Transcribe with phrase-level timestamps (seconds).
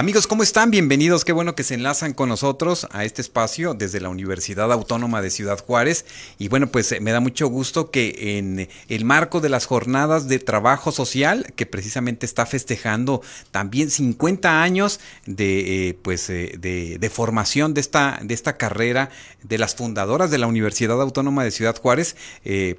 [0.00, 0.70] Amigos, ¿cómo están?
[0.70, 1.26] Bienvenidos.
[1.26, 5.28] Qué bueno que se enlazan con nosotros a este espacio desde la Universidad Autónoma de
[5.28, 6.06] Ciudad Juárez.
[6.38, 10.26] Y bueno, pues eh, me da mucho gusto que en el marco de las jornadas
[10.26, 17.10] de trabajo social, que precisamente está festejando también 50 años de, eh, pues, eh, de,
[17.10, 19.10] formación de esta, de esta carrera
[19.42, 22.16] de las fundadoras de la Universidad Autónoma de Ciudad Juárez,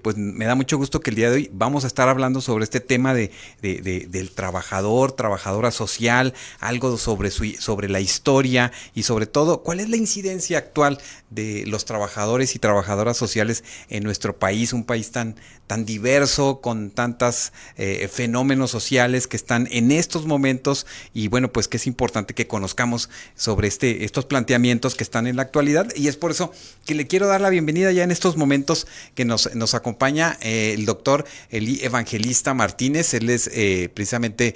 [0.01, 2.63] pues me da mucho gusto que el día de hoy vamos a estar hablando sobre
[2.63, 3.29] este tema de,
[3.61, 9.81] del trabajador, trabajadora social, algo sobre sobre, su, sobre la historia y sobre todo cuál
[9.81, 10.97] es la incidencia actual
[11.29, 15.35] de los trabajadores y trabajadoras sociales en nuestro país, un país tan,
[15.71, 21.69] tan diverso, con tantos eh, fenómenos sociales que están en estos momentos y bueno, pues
[21.69, 26.09] que es importante que conozcamos sobre este, estos planteamientos que están en la actualidad y
[26.09, 26.51] es por eso
[26.85, 28.85] que le quiero dar la bienvenida ya en estos momentos
[29.15, 34.55] que nos, nos acompaña eh, el doctor Eli Evangelista Martínez, él es eh, precisamente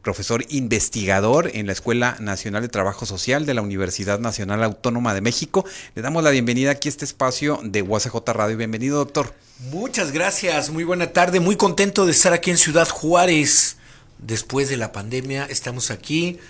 [0.00, 5.20] profesor investigador en la Escuela Nacional de Trabajo Social de la Universidad Nacional Autónoma de
[5.20, 8.56] México le damos la bienvenida aquí a este espacio de UACJ Radio.
[8.56, 9.34] Bienvenido, doctor.
[9.70, 13.76] Muchas gracias, muy buena tarde, muy contento de estar aquí en Ciudad Juárez.
[14.18, 16.40] Después de la pandemia estamos aquí,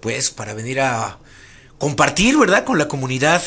[0.00, 1.18] pues, para venir a
[1.78, 3.42] compartir, ¿verdad?, con la comunidad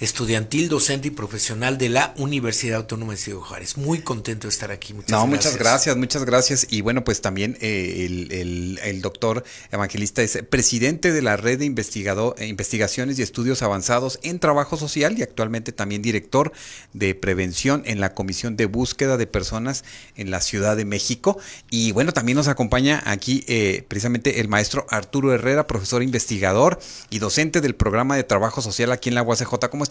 [0.00, 3.76] estudiantil, docente y profesional de la Universidad Autónoma de Ciudad Juárez.
[3.76, 4.92] Muy contento de estar aquí.
[4.92, 5.52] Muchas no, gracias.
[5.52, 6.66] muchas gracias, muchas gracias.
[6.70, 12.34] Y bueno, pues también eh, el, doctor evangelista es presidente de la red de investigador,
[12.38, 16.52] eh, investigaciones y estudios avanzados en trabajo social y actualmente también director
[16.92, 19.84] de prevención en la Comisión de Búsqueda de Personas
[20.16, 21.38] en la Ciudad de México.
[21.70, 26.78] Y bueno, también nos acompaña aquí eh, precisamente el maestro Arturo Herrera, profesor investigador
[27.10, 29.68] y docente del programa de trabajo social aquí en la UACJ.
[29.70, 29.84] ¿Cómo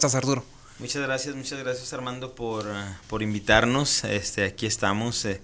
[0.78, 2.66] Muchas gracias, muchas gracias, Armando, por,
[3.08, 4.04] por invitarnos.
[4.04, 5.40] Este, aquí estamos eh,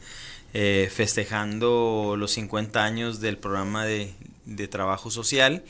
[0.54, 4.12] eh, festejando los 50 años del programa de,
[4.44, 5.62] de trabajo social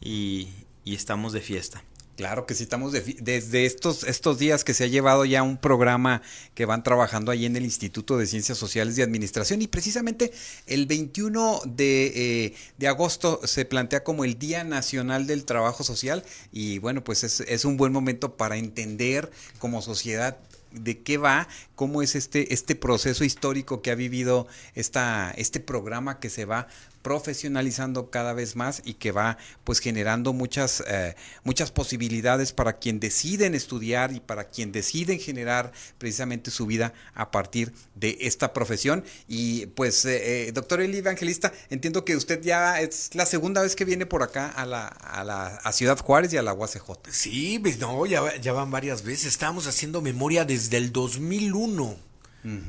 [0.00, 0.48] y,
[0.84, 1.82] y estamos de fiesta.
[2.16, 6.22] Claro que sí, estamos desde estos, estos días que se ha llevado ya un programa
[6.54, 10.32] que van trabajando ahí en el Instituto de Ciencias Sociales y Administración y precisamente
[10.66, 12.06] el 21 de,
[12.46, 17.22] eh, de agosto se plantea como el Día Nacional del Trabajo Social y bueno, pues
[17.22, 20.38] es, es un buen momento para entender como sociedad
[20.72, 26.18] de qué va, cómo es este, este proceso histórico que ha vivido esta, este programa
[26.18, 26.68] que se va
[27.06, 32.98] profesionalizando cada vez más y que va pues generando muchas, eh, muchas posibilidades para quien
[32.98, 39.04] deciden estudiar y para quien deciden generar precisamente su vida a partir de esta profesión.
[39.28, 43.76] Y pues, eh, eh, doctor Eli Evangelista, entiendo que usted ya es la segunda vez
[43.76, 46.90] que viene por acá a la, a la a Ciudad Juárez y a la UACJ.
[47.08, 49.26] Sí, pues no, ya, ya van varias veces.
[49.26, 51.98] Estamos haciendo memoria desde el 2001.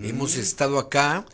[0.03, 1.25] Hemos estado acá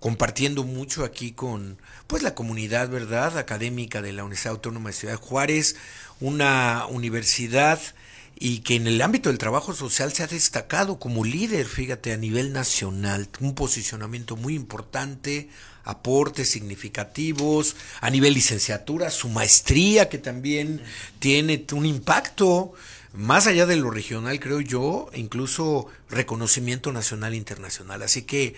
[0.00, 5.20] compartiendo mucho aquí con pues la comunidad, ¿verdad?, académica de la Universidad Autónoma de Ciudad
[5.20, 5.76] Juárez,
[6.20, 7.80] una universidad
[8.42, 12.16] y que en el ámbito del trabajo social se ha destacado como líder, fíjate, a
[12.16, 15.50] nivel nacional, un posicionamiento muy importante,
[15.84, 20.82] aportes significativos, a nivel licenciatura, su maestría que también
[21.18, 22.72] tiene un impacto
[23.12, 28.02] más allá de lo regional, creo yo, incluso reconocimiento nacional e internacional.
[28.02, 28.54] Así que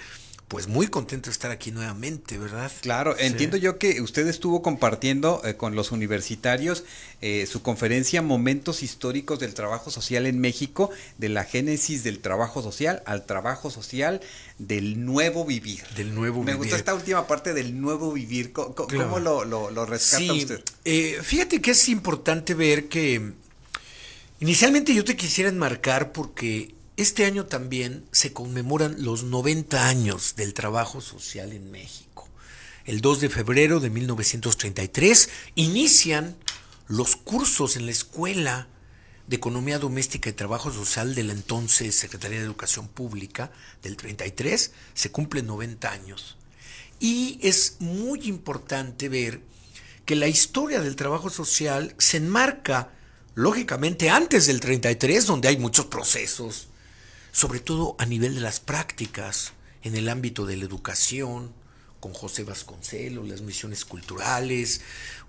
[0.53, 2.71] pues muy contento de estar aquí nuevamente, ¿verdad?
[2.83, 6.85] Claro, entiendo yo que usted estuvo compartiendo eh, con los universitarios
[7.23, 12.61] eh, su conferencia Momentos históricos del trabajo social en México, de la génesis del trabajo
[12.61, 14.21] social al trabajo social
[14.59, 15.85] del nuevo vivir.
[15.97, 16.59] Del nuevo Me vivir.
[16.59, 18.53] gustó esta última parte del nuevo vivir.
[18.53, 20.61] ¿Cómo, lo, lo, rescata usted?
[20.85, 23.33] Eh, fíjate que es importante ver que
[24.39, 30.53] inicialmente yo te quisiera enmarcar porque este año también se conmemoran los 90 años del
[30.53, 32.29] trabajo social en México.
[32.85, 36.37] El 2 de febrero de 1933 inician
[36.89, 38.69] los cursos en la Escuela
[39.27, 43.53] de Economía Doméstica y Trabajo Social de la entonces Secretaría de Educación Pública
[43.83, 46.37] del 33, se cumplen 90 años.
[47.01, 49.41] Y es muy importante ver
[50.05, 52.91] que la historia del trabajo social se enmarca,
[53.35, 56.69] lógicamente, antes del 33, donde hay muchos procesos
[57.33, 59.53] sobre todo a nivel de las prácticas,
[59.83, 61.53] en el ámbito de la educación,
[62.03, 64.81] con José Vasconcelos, las misiones culturales,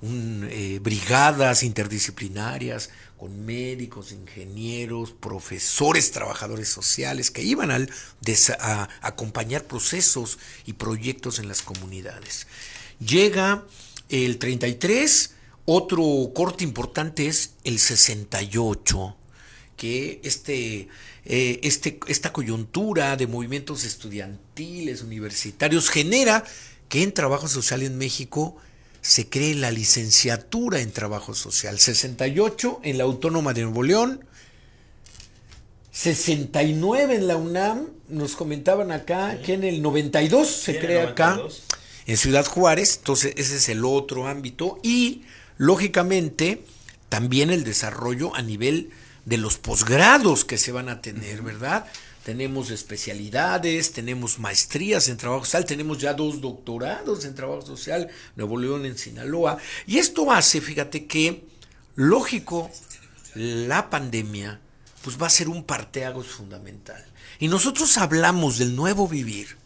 [0.02, 2.90] eh, brigadas interdisciplinarias
[3.20, 11.62] con médicos, ingenieros, profesores, trabajadores sociales que iban a acompañar procesos y proyectos en las
[11.62, 12.48] comunidades.
[13.00, 13.64] Llega
[14.10, 15.36] el 33,
[15.66, 19.16] otro corte importante es el 68,
[19.78, 20.90] que este,
[21.26, 26.44] eh, este, esta coyuntura de movimientos estudiantiles, universitarios, genera
[26.90, 28.58] que en trabajo social en México
[29.02, 31.80] se cree la licenciatura en trabajo social.
[31.80, 34.26] 68 en la Autónoma de Nuevo León,
[35.92, 41.40] 69 en la UNAM, nos comentaban acá que en el 92 se crea acá,
[42.06, 45.24] en Ciudad Juárez, entonces ese es el otro ámbito, y
[45.58, 46.66] lógicamente
[47.10, 48.90] también el desarrollo a nivel
[49.26, 51.86] de los posgrados que se van a tener, ¿verdad?
[52.24, 58.58] Tenemos especialidades, tenemos maestrías en trabajo social, tenemos ya dos doctorados en trabajo social, Nuevo
[58.58, 61.46] León en Sinaloa, y esto hace, fíjate que,
[61.96, 62.72] lógico,
[63.36, 64.62] la pandemia
[65.04, 67.04] pues va a ser un parteagos fundamental.
[67.40, 69.58] Y nosotros hablamos del nuevo vivir,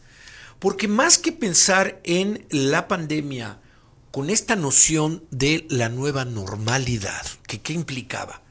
[0.58, 3.60] porque más que pensar en la pandemia
[4.10, 8.42] con esta noción de la nueva normalidad, que qué implicaba,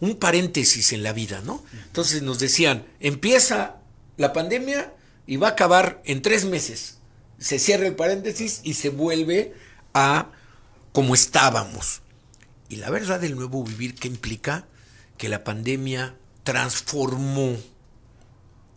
[0.00, 1.62] un paréntesis en la vida, ¿no?
[1.86, 3.76] Entonces nos decían, empieza
[4.16, 4.94] la pandemia
[5.26, 6.98] y va a acabar en tres meses.
[7.38, 9.54] Se cierra el paréntesis y se vuelve
[9.94, 10.30] a
[10.92, 12.02] como estábamos.
[12.68, 14.66] Y la verdad del nuevo vivir, ¿qué implica?
[15.18, 17.56] Que la pandemia transformó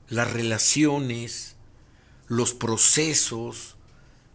[0.09, 1.55] las relaciones,
[2.27, 3.77] los procesos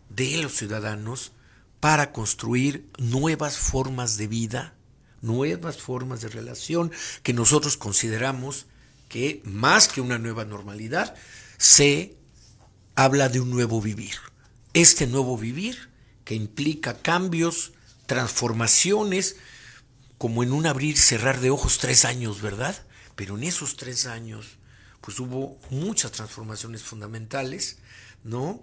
[0.09, 1.33] de los ciudadanos
[1.81, 4.75] para construir nuevas formas de vida,
[5.21, 6.93] nuevas formas de relación
[7.23, 8.67] que nosotros consideramos
[9.09, 11.15] que más que una nueva normalidad,
[11.57, 12.17] se
[12.95, 14.17] habla de un nuevo vivir.
[14.75, 15.89] Este nuevo vivir
[16.25, 17.73] que implica cambios,
[18.07, 19.37] transformaciones,
[20.19, 22.77] como en un abrir cerrar de ojos tres años, ¿verdad?
[23.17, 24.59] Pero en esos tres años,
[25.01, 27.79] pues hubo muchas transformaciones fundamentales,
[28.25, 28.63] ¿no?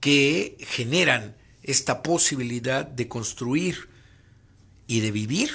[0.00, 3.88] Que generan esta posibilidad de construir
[4.86, 5.50] y de vivir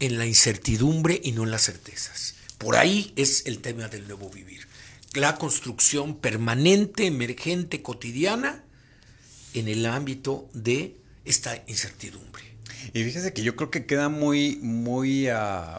[0.00, 2.34] en la incertidumbre y no en las certezas.
[2.58, 4.66] Por ahí es el tema del nuevo vivir.
[5.14, 8.64] La construcción permanente, emergente, cotidiana,
[9.54, 12.44] en el ámbito de esta incertidumbre.
[12.92, 15.78] Y fíjese que yo creo que queda muy, muy uh,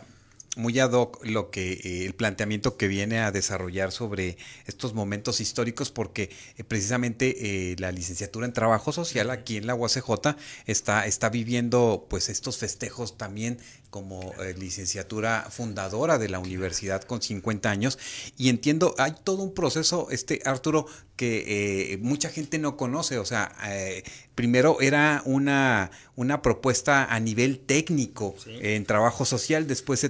[0.59, 4.37] muy ad hoc lo que eh, el planteamiento que viene a desarrollar sobre
[4.67, 9.75] estos momentos históricos porque eh, precisamente eh, la licenciatura en trabajo social aquí en la
[9.75, 10.35] UACJ
[10.65, 17.69] está está viviendo pues estos festejos también como licenciatura fundadora de la universidad con 50
[17.69, 17.99] años.
[18.37, 20.85] Y entiendo hay todo un proceso este Arturo
[21.19, 23.51] que mucha gente no conoce o sea
[24.39, 30.09] primero era una, una propuesta a nivel técnico en trabajo social, después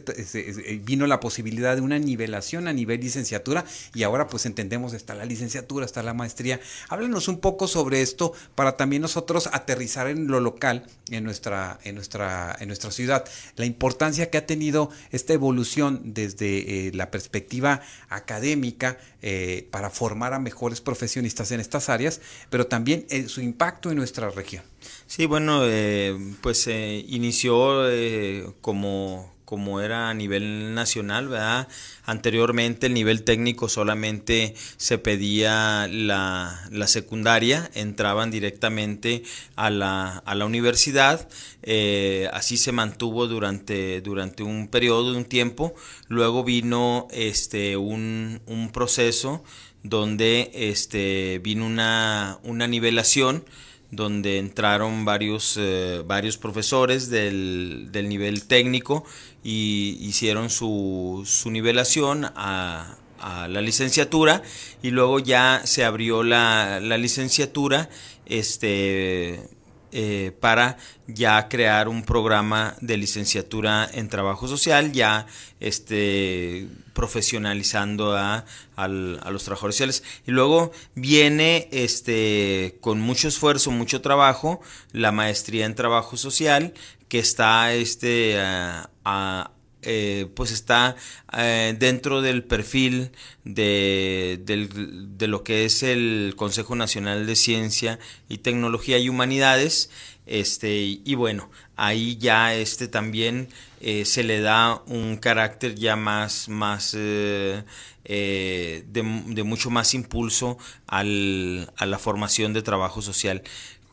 [0.83, 3.65] vino la posibilidad de una nivelación a nivel licenciatura
[3.95, 6.59] y ahora pues entendemos está la licenciatura, está la maestría.
[6.89, 11.95] Háblanos un poco sobre esto para también nosotros aterrizar en lo local, en nuestra, en
[11.95, 13.25] nuestra, en nuestra ciudad,
[13.55, 20.35] la importancia que ha tenido esta evolución desde eh, la perspectiva académica eh, para formar
[20.35, 22.19] a mejores profesionistas en estas áreas,
[22.49, 24.63] pero también eh, su impacto en nuestra región.
[25.07, 31.69] Sí, bueno, eh, pues se inició eh, como, como era a nivel nacional, ¿verdad?
[32.03, 39.23] Anteriormente el nivel técnico solamente se pedía la, la secundaria, entraban directamente
[39.55, 41.29] a la, a la universidad,
[41.63, 45.73] eh, así se mantuvo durante, durante un periodo de un tiempo,
[46.09, 49.43] luego vino este, un, un proceso
[49.83, 53.43] donde este, vino una, una nivelación,
[53.91, 59.03] donde entraron varios, eh, varios profesores del, del, nivel técnico
[59.43, 64.43] y hicieron su, su nivelación a, a, la licenciatura
[64.83, 67.89] y luego ya se abrió la, la licenciatura
[68.27, 69.49] este,
[69.91, 70.77] eh, para
[71.07, 75.25] ya crear un programa de licenciatura en trabajo social, ya
[75.59, 78.45] este, profesionalizando a,
[78.77, 80.03] los trabajadores sociales.
[80.25, 86.73] Y luego viene este, con mucho esfuerzo, mucho trabajo, la maestría en trabajo social,
[87.07, 89.51] que está este, a
[89.81, 90.97] eh, pues está
[91.37, 93.11] eh, dentro del perfil
[93.45, 99.89] de, de, lo que es el Consejo Nacional de Ciencia y Tecnología y Humanidades.
[100.25, 103.47] Este, y bueno, ahí ya este también
[103.79, 107.63] eh, se le da un carácter ya más, más de,
[108.03, 110.57] de, mucho más impulso
[110.87, 113.43] al, a la formación de trabajo social.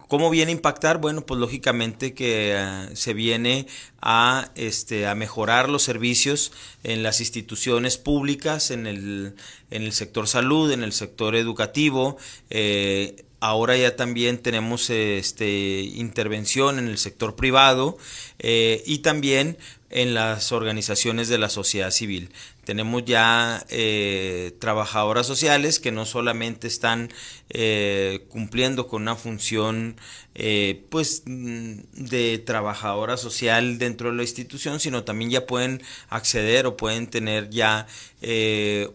[0.09, 0.99] ¿Cómo viene a impactar?
[0.99, 3.67] Bueno, pues lógicamente que uh, se viene
[4.01, 6.53] a, este, a mejorar los servicios
[6.85, 9.35] en las instituciones públicas, en el,
[9.71, 12.19] en el sector salud, en el sector educativo.
[12.51, 17.99] Eh, ahora ya también tenemos este, intervención en el sector privado
[18.39, 19.59] eh, y también
[19.91, 22.31] en las organizaciones de la sociedad civil.
[22.67, 27.13] Tenemos ya eh, trabajadoras sociales que no solamente están
[27.49, 29.97] eh, cumpliendo con una función
[30.35, 36.67] eh, pues mm, de trabajadora social dentro de la institución, sino también ya pueden acceder
[36.67, 37.87] o pueden tener ya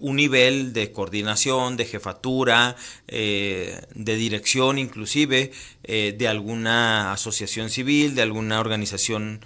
[0.01, 2.75] un nivel de coordinación, de jefatura,
[3.07, 5.51] de dirección inclusive
[5.83, 9.39] de alguna asociación civil, de alguna organización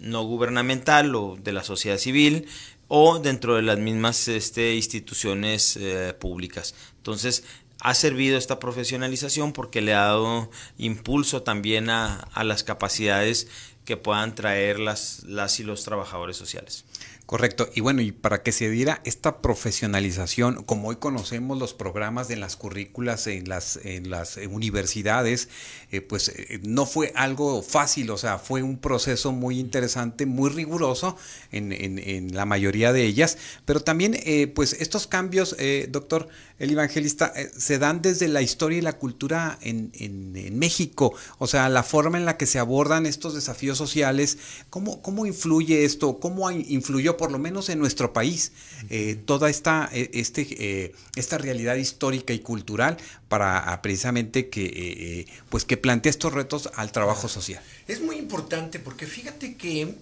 [0.00, 2.46] no gubernamental o de la sociedad civil
[2.88, 6.74] o dentro de las mismas este, instituciones eh, públicas.
[6.96, 7.44] Entonces,
[7.80, 13.48] ha servido esta profesionalización porque le ha dado impulso también a, a las capacidades
[13.84, 16.84] que puedan traer las, las y los trabajadores sociales.
[17.26, 17.70] Correcto.
[17.74, 22.36] Y bueno, y para que se diera esta profesionalización, como hoy conocemos los programas de
[22.36, 25.48] las currículas en las, en las universidades,
[25.90, 30.50] eh, pues eh, no fue algo fácil, o sea, fue un proceso muy interesante, muy
[30.50, 31.16] riguroso
[31.50, 35.56] en, en, la mayoría de ellas, pero también, eh, pues estos cambios,
[35.88, 36.28] doctor,
[36.58, 41.68] el evangelista, se dan desde la historia y la cultura en, en, México, o sea,
[41.68, 44.38] la forma en la que se abordan estos desafíos sociales,
[44.70, 46.18] ¿cómo, cómo influye esto?
[46.20, 48.52] ¿Cómo influyó por lo menos en nuestro país,
[48.90, 52.96] eh, toda esta, eh, este, eh, esta realidad histórica y cultural
[53.28, 57.62] para ah, precisamente que, pues que plantea estos retos al trabajo social.
[57.88, 59.94] Es muy importante porque fíjate que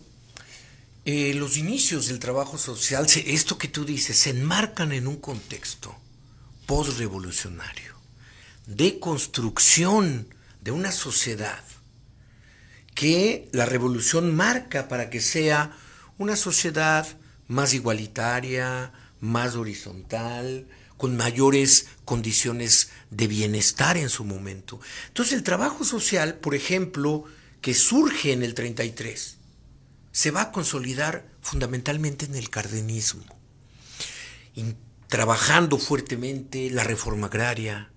[1.05, 5.97] los inicios del trabajo social, esto que tú dices, se enmarcan en un contexto
[6.67, 7.95] postrevolucionario,
[8.67, 10.29] de construcción
[10.61, 11.65] de una sociedad
[12.95, 15.77] que la revolución marca para que sea
[16.23, 17.07] una sociedad
[17.49, 24.81] más igualitaria, más horizontal, con mayores condiciones de bienestar en su momento.
[25.09, 27.25] Entonces el trabajo social, por ejemplo,
[27.61, 29.39] que surge en el 33,
[30.13, 33.25] se va a consolidar fundamentalmente en el cardenismo,
[35.09, 37.91] trabajando fuertemente la reforma agraria,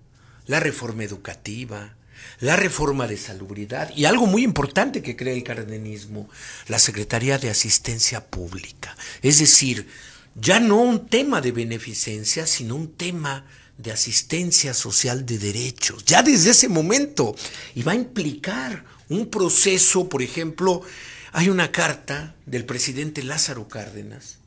[0.46, 1.96] la reforma educativa,
[2.40, 6.28] la reforma de salubridad y algo muy importante que crea el cardenismo,
[6.68, 8.96] la Secretaría de Asistencia Pública.
[9.22, 9.88] Es decir,
[10.34, 13.46] ya no un tema de beneficencia, sino un tema
[13.78, 17.34] de asistencia social de derechos, ya desde ese momento,
[17.74, 20.82] y va a implicar un proceso, por ejemplo,
[21.32, 24.38] hay una carta del presidente Lázaro Cárdenas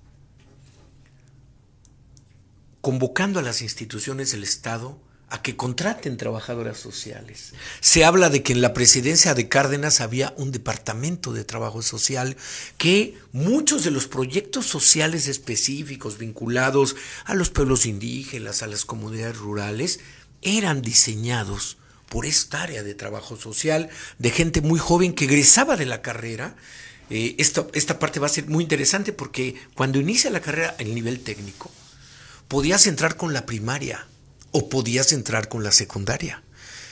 [2.81, 7.53] convocando a las instituciones del Estado a que contraten trabajadoras sociales.
[7.81, 12.35] Se habla de que en la presidencia de Cárdenas había un departamento de trabajo social
[12.77, 16.95] que muchos de los proyectos sociales específicos vinculados
[17.25, 19.99] a los pueblos indígenas, a las comunidades rurales,
[20.41, 21.77] eran diseñados
[22.09, 26.55] por esta área de trabajo social de gente muy joven que egresaba de la carrera.
[27.11, 30.95] Eh, esta, esta parte va a ser muy interesante porque cuando inicia la carrera en
[30.95, 31.69] nivel técnico,
[32.47, 34.07] podías entrar con la primaria
[34.51, 36.43] o podías entrar con la secundaria.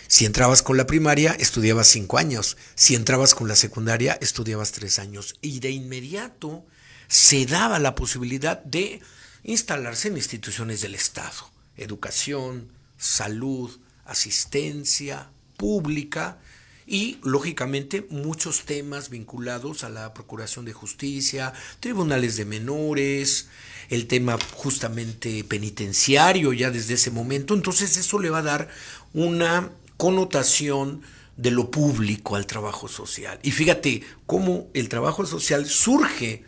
[0.07, 2.55] Si entrabas con la primaria, estudiabas cinco años.
[2.75, 5.35] Si entrabas con la secundaria, estudiabas tres años.
[5.41, 6.65] Y de inmediato
[7.07, 9.01] se daba la posibilidad de
[9.43, 11.51] instalarse en instituciones del Estado.
[11.75, 16.39] Educación, salud, asistencia pública
[16.85, 23.49] y, lógicamente, muchos temas vinculados a la Procuración de Justicia, tribunales de menores,
[23.89, 27.53] el tema justamente penitenciario ya desde ese momento.
[27.53, 28.69] Entonces eso le va a dar
[29.13, 31.01] una connotación
[31.37, 33.39] de lo público al trabajo social.
[33.43, 36.43] Y fíjate cómo el trabajo social surge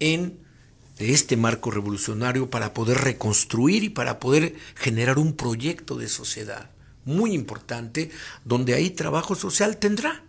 [0.00, 0.38] en
[0.98, 6.70] este marco revolucionario para poder reconstruir y para poder generar un proyecto de sociedad
[7.04, 8.10] muy importante
[8.44, 10.22] donde ahí trabajo social tendrá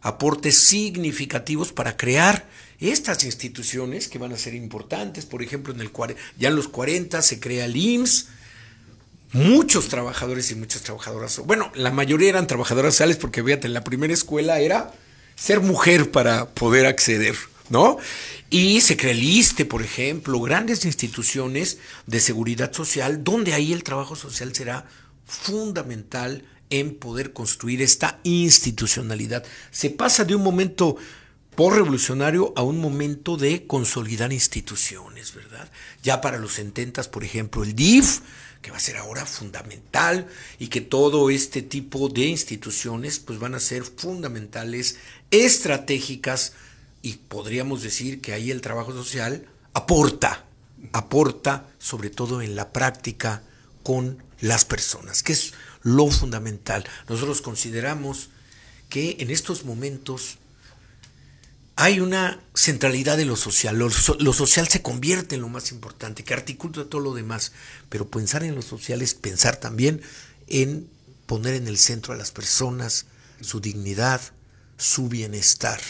[0.00, 2.46] aportes significativos para crear
[2.80, 5.26] estas instituciones que van a ser importantes.
[5.26, 5.90] Por ejemplo, en el,
[6.38, 8.28] ya en los 40 se crea el IMSS.
[9.32, 14.14] Muchos trabajadores y muchas trabajadoras, bueno, la mayoría eran trabajadoras sociales porque fíjate, la primera
[14.14, 14.92] escuela era
[15.34, 17.34] ser mujer para poder acceder,
[17.68, 17.98] ¿no?
[18.48, 23.82] Y se crea el ISTE, por ejemplo, grandes instituciones de seguridad social, donde ahí el
[23.82, 24.86] trabajo social será
[25.26, 29.44] fundamental en poder construir esta institucionalidad.
[29.70, 30.96] Se pasa de un momento
[31.56, 35.70] revolucionario a un momento de consolidar instituciones, ¿verdad?
[36.02, 38.20] Ya para los sententas, por ejemplo, el DIF,
[38.60, 40.26] que va a ser ahora fundamental
[40.58, 44.96] y que todo este tipo de instituciones pues van a ser fundamentales,
[45.30, 46.54] estratégicas
[47.02, 50.46] y podríamos decir que ahí el trabajo social aporta,
[50.92, 53.42] aporta sobre todo en la práctica
[53.82, 56.84] con las personas, que es lo fundamental.
[57.08, 58.30] Nosotros consideramos
[58.88, 60.38] que en estos momentos
[61.76, 63.76] hay una centralidad de lo social.
[63.76, 67.52] Lo, social se convierte en lo más importante, que articula todo lo demás.
[67.88, 70.00] Pero pensar en lo social es pensar también
[70.46, 70.88] en
[71.26, 73.06] poner en el centro a las personas,
[73.40, 74.20] su dignidad,
[74.76, 75.80] su bienestar.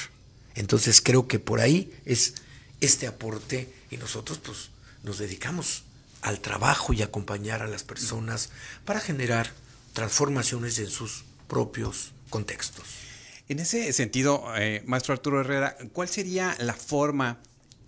[0.55, 2.35] Entonces creo que por ahí es
[2.81, 4.71] este aporte y nosotros pues
[5.03, 5.83] nos dedicamos
[6.23, 8.49] al trabajo y acompañar a las personas
[8.87, 9.53] para generar
[9.93, 13.04] transformaciones en sus propios contextos.
[13.47, 17.41] En ese sentido, eh, maestro Arturo Herrera, ¿cuál sería la forma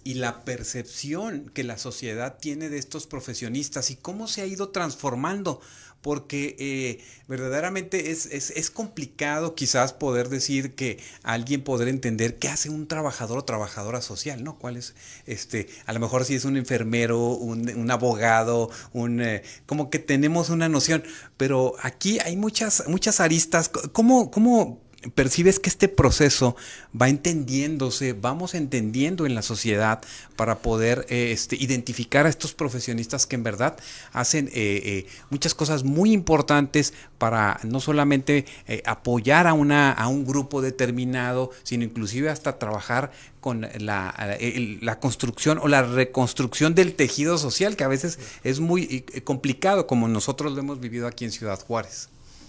[0.05, 4.69] y la percepción que la sociedad tiene de estos profesionistas y cómo se ha ido
[4.69, 5.63] transformando?
[6.03, 12.69] Porque eh, verdaderamente es, es, complicado quizás poder decir que alguien poder entender qué hace
[12.69, 14.59] un trabajador o trabajadora social, ¿no?
[14.59, 14.95] ¿Cuál es,
[15.25, 20.51] este, a lo mejor si es un enfermero, un, abogado, un, eh, como que tenemos
[20.51, 21.03] una noción,
[21.39, 23.71] pero aquí hay muchas, muchas aristas.
[23.71, 26.57] ¿Cómo, cómo percibes que este proceso
[27.00, 30.03] va entendiéndose, vamos entendiendo en la sociedad
[30.37, 33.76] para poder eh, este, identificar a estos profesionistas que en verdad
[34.12, 38.45] hacen eh, eh, muchas cosas muy importantes para no solamente
[38.85, 43.11] apoyar a, una, a un grupo determinado, sino inclusive hasta trabajar
[43.41, 44.37] con la,
[44.81, 50.09] la, construcción o la reconstrucción del tejido social, que a veces es muy complicado, como
[50.09, 52.09] nosotros lo hemos vivido aquí en Ciudad Juárez.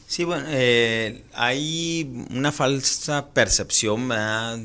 [0.10, 4.08] Sí, bueno, eh, hay una falsa percepción,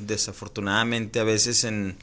[0.07, 1.97] desafortunadamente a veces en,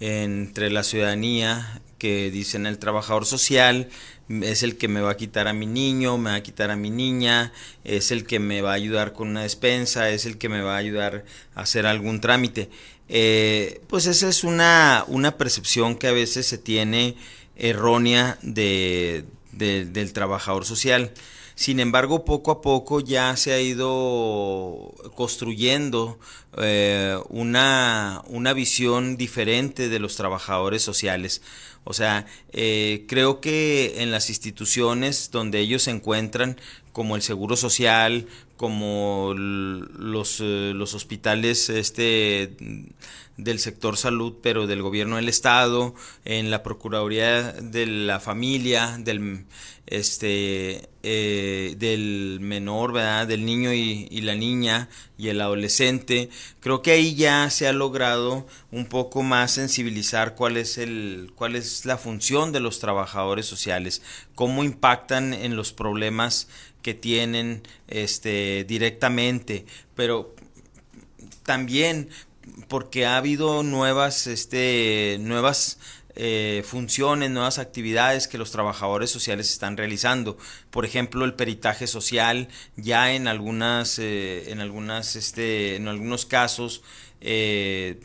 [0.00, 3.90] entre la ciudadanía que dicen el trabajador social
[4.30, 6.76] es el que me va a quitar a mi niño, me va a quitar a
[6.76, 7.52] mi niña,
[7.84, 10.76] es el que me va a ayudar con una despensa, es el que me va
[10.76, 12.70] a ayudar a hacer algún trámite.
[13.10, 17.16] Eh, pues esa es una, una percepción que a veces se tiene
[17.54, 21.12] errónea de, del trabajador social.
[21.58, 26.16] Sin embargo, poco a poco ya se ha ido construyendo
[26.56, 31.42] eh, una, una, visión diferente de los trabajadores sociales.
[31.82, 36.60] O sea, eh, creo que en las instituciones donde ellos se encuentran,
[36.92, 42.54] como el Seguro Social, como los, eh, los hospitales este,
[43.38, 49.44] del sector salud, pero del gobierno del estado, en la Procuraduría de la Familia, del,
[49.86, 53.28] este, eh, del menor, ¿verdad?
[53.28, 56.30] del niño y, y, la niña y el adolescente.
[56.60, 61.54] Creo que ahí ya se ha logrado un poco más sensibilizar cuál es, el, cuál
[61.54, 64.02] es la función de los trabajadores sociales,
[64.34, 66.48] cómo impactan en los problemas
[66.82, 70.34] que tienen este, directamente, pero
[71.44, 72.10] también
[72.68, 75.78] porque ha habido nuevas, este, nuevas
[76.20, 80.36] eh, funciones, nuevas actividades que los trabajadores sociales están realizando.
[80.70, 86.82] Por ejemplo, el peritaje social, ya en algunas, eh, en algunas, este, en algunos casos,
[87.20, 88.00] eh,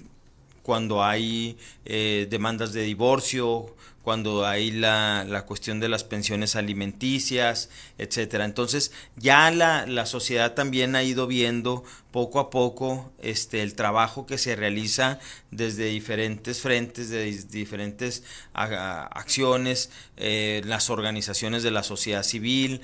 [0.62, 8.44] cuando hay demandas de divorcio, cuando hay la, la, cuestión de las pensiones alimenticias, etcétera.
[8.44, 14.26] Entonces, ya la, la, sociedad también ha ido viendo poco a poco este el trabajo
[14.26, 15.20] que se realiza
[15.52, 22.82] desde diferentes frentes, de diferentes acciones, eh, las organizaciones de la sociedad civil,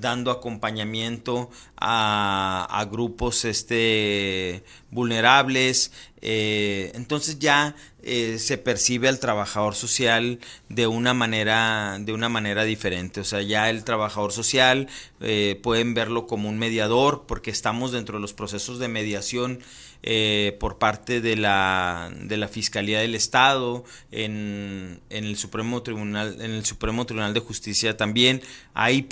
[0.00, 5.92] dando acompañamiento a, a grupos este vulnerables.
[6.24, 12.62] Eh, entonces ya eh, se percibe al trabajador social de una manera de una manera
[12.62, 13.20] diferente.
[13.20, 14.88] O sea ya el trabajador social
[15.20, 19.60] eh, pueden verlo como un mediador porque estamos dentro de los procesos de mediación
[20.04, 26.40] eh, por parte de la, de la Fiscalía del Estado, en, en, el Supremo Tribunal,
[26.40, 28.42] en el Supremo Tribunal de Justicia también.
[28.74, 29.06] Ahí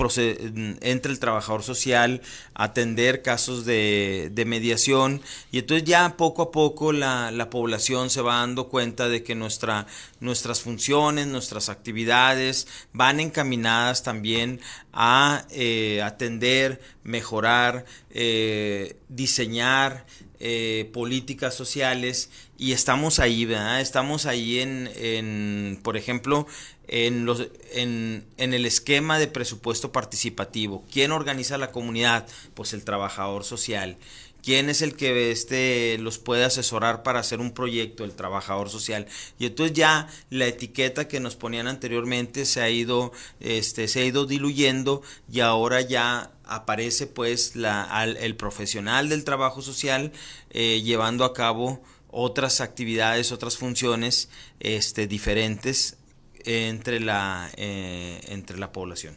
[0.81, 2.23] entra el trabajador social
[2.55, 5.21] a atender casos de, de mediación
[5.53, 9.35] y entonces ya poco a poco la, la, población se va dando cuenta de que
[9.35, 9.87] nuestra,
[10.19, 14.61] nuestras funciones, nuestras actividades van encaminadas también
[14.93, 20.05] a eh, atender, mejorar, eh, diseñar
[20.41, 23.81] eh, políticas sociales y estamos ahí, ¿verdad?
[23.81, 26.47] Estamos ahí en, en por ejemplo,
[26.89, 30.85] en, los, en, en, el esquema de presupuesto participativo.
[30.91, 32.27] ¿Quién organiza la comunidad?
[32.55, 33.99] Pues el trabajador social.
[34.43, 38.05] ¿Quién es el que este, los puede asesorar para hacer un proyecto?
[38.05, 39.07] El trabajador social.
[39.39, 44.05] Y entonces ya la etiqueta que nos ponían anteriormente se ha ido, este, se ha
[44.05, 50.13] ido diluyendo y ahora ya aparece pues la, el profesional del trabajo social
[50.51, 55.97] eh, llevando a cabo otras actividades, otras funciones este, diferentes
[56.45, 59.17] entre la, eh, entre la población.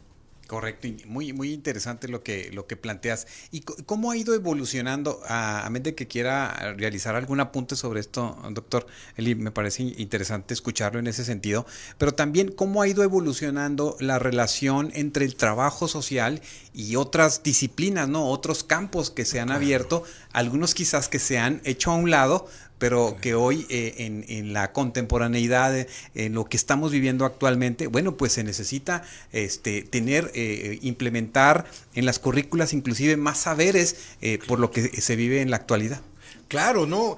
[0.53, 3.25] Correcto, muy, muy interesante lo que, lo que planteas.
[3.49, 5.19] ¿Y cómo ha ido evolucionando?
[5.27, 8.85] A, a menos de que quiera realizar algún apunte sobre esto, doctor
[9.17, 11.65] Eli, me parece interesante escucharlo en ese sentido,
[11.97, 16.39] pero también cómo ha ido evolucionando la relación entre el trabajo social
[16.71, 18.27] y otras disciplinas, ¿no?
[18.29, 22.47] Otros campos que se han abierto, algunos quizás que se han hecho a un lado,
[22.83, 23.93] pero que hoy eh,
[24.27, 30.29] en, la contemporaneidad, en lo que estamos viviendo actualmente, bueno, pues se necesita este, tener,
[30.33, 31.65] eh, implementar
[31.95, 36.01] en las currículas inclusive más saberes eh, por lo que se vive en la actualidad.
[36.49, 37.15] Claro, ¿no?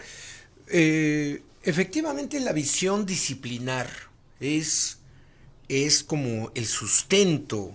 [0.68, 3.90] efectivamente la visión disciplinar
[4.40, 5.00] es,
[5.68, 7.74] es como el sustento,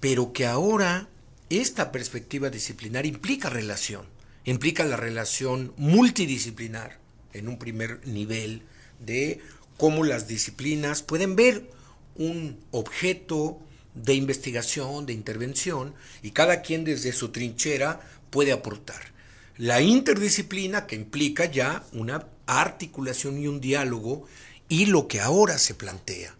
[0.00, 1.08] pero que ahora
[1.48, 4.13] esta perspectiva disciplinar implica relación
[4.44, 6.98] implica la relación multidisciplinar
[7.32, 8.62] en un primer nivel
[9.00, 9.40] de
[9.76, 11.68] cómo las disciplinas pueden ver
[12.14, 13.58] un objeto
[13.94, 19.12] de investigación, de intervención, y cada quien desde su trinchera puede aportar.
[19.56, 24.26] La interdisciplina que implica ya una articulación y un diálogo
[24.68, 26.34] y lo que ahora se plantea,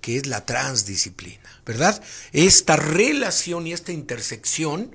[0.00, 2.02] que es la transdisciplina, ¿verdad?
[2.32, 4.94] Esta relación y esta intersección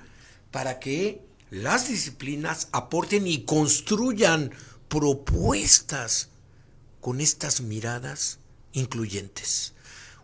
[0.51, 4.51] para que las disciplinas aporten y construyan
[4.89, 6.29] propuestas
[7.01, 8.39] con estas miradas
[8.73, 9.73] incluyentes.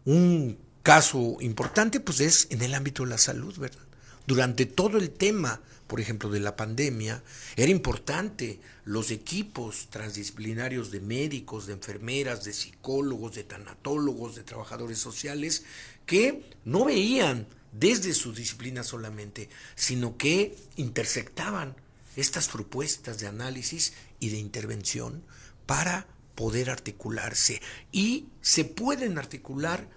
[0.06, 3.82] Un caso importante pues es en el ámbito de la salud, ¿verdad?
[4.28, 7.24] Durante todo el tema, por ejemplo, de la pandemia,
[7.56, 15.00] era importante los equipos transdisciplinarios de médicos, de enfermeras, de psicólogos, de tanatólogos, de trabajadores
[15.00, 15.64] sociales,
[16.06, 21.76] que no veían desde su disciplina solamente, sino que intersectaban
[22.16, 25.24] estas propuestas de análisis y de intervención
[25.66, 27.62] para poder articularse.
[27.92, 29.88] Y se pueden articular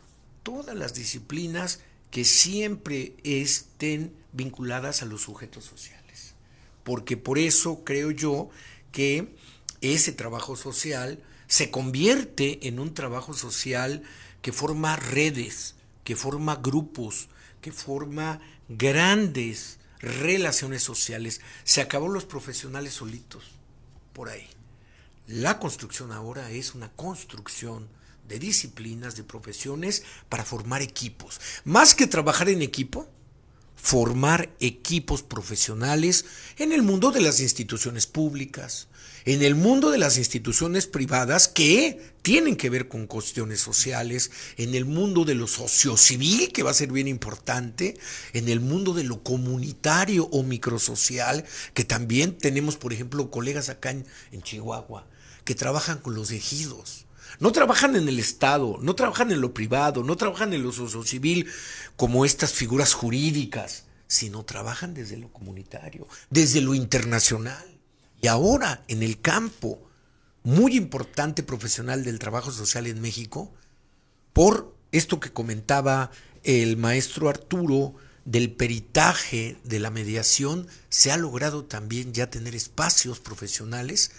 [0.43, 6.35] todas las disciplinas que siempre estén vinculadas a los sujetos sociales.
[6.85, 8.49] Porque por eso creo yo
[8.93, 9.35] que
[9.81, 14.03] ese trabajo social se convierte en un trabajo social
[14.41, 17.29] que forma redes, que forma grupos,
[17.73, 21.41] forma grandes relaciones sociales.
[21.65, 23.45] Se acabó los profesionales solitos
[24.13, 24.49] por ahí.
[25.27, 27.89] La construcción ahora es una construcción
[28.29, 31.41] de disciplinas, de profesiones para formar equipos.
[31.65, 33.09] Más que trabajar en equipo,
[33.77, 36.25] formar equipos profesionales
[36.59, 38.89] en el mundo de las instituciones públicas,
[39.27, 44.77] en el mundo de las instituciones privadas que tienen que ver con cuestiones sociales, en
[44.77, 47.99] el mundo de lo sociocivil, que va a ser bien importante,
[48.33, 53.91] en el mundo de lo comunitario o microsocial, que también tenemos, por ejemplo, colegas acá
[53.91, 54.07] en,
[54.43, 55.09] Chihuahua,
[55.45, 57.03] que trabajan con los ejidos
[57.39, 61.47] no trabajan en el Estado, no trabajan en lo privado, no trabajan en lo civil
[61.97, 67.76] como estas figuras jurídicas, sino trabajan desde lo comunitario, desde lo internacional.
[68.21, 69.83] Y ahora en el campo
[70.43, 73.53] muy importante profesional del trabajo social en México,
[74.33, 76.11] por esto que comentaba
[76.45, 83.21] el maestro Arturo, del peritaje, de la mediación, se ha logrado también ya tener espacios
[83.21, 84.11] profesionales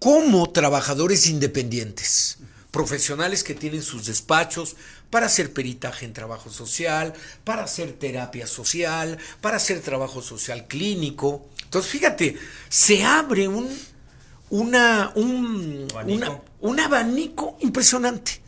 [0.00, 2.38] como trabajadores independientes
[2.74, 4.74] profesionales que tienen sus despachos
[5.08, 11.48] para hacer peritaje en trabajo social, para hacer terapia social, para hacer trabajo social clínico.
[11.74, 12.36] Entonces, fíjate,
[12.68, 13.68] se abre un,
[14.50, 15.88] una, un,
[16.60, 18.40] un abanico impresionante.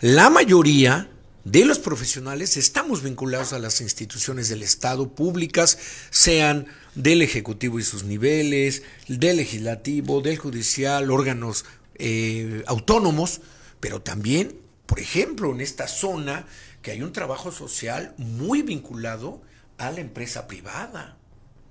[0.00, 1.08] La mayoría
[1.44, 5.78] de los profesionales estamos vinculados a las instituciones del Estado públicas,
[6.10, 6.66] sean
[6.96, 11.64] del Ejecutivo y sus niveles, del Legislativo, del Judicial, órganos
[11.94, 13.42] eh, autónomos,
[13.78, 16.46] pero también, por ejemplo, en esta zona,
[16.82, 19.40] que hay un trabajo social muy vinculado
[19.78, 21.16] a la empresa privada,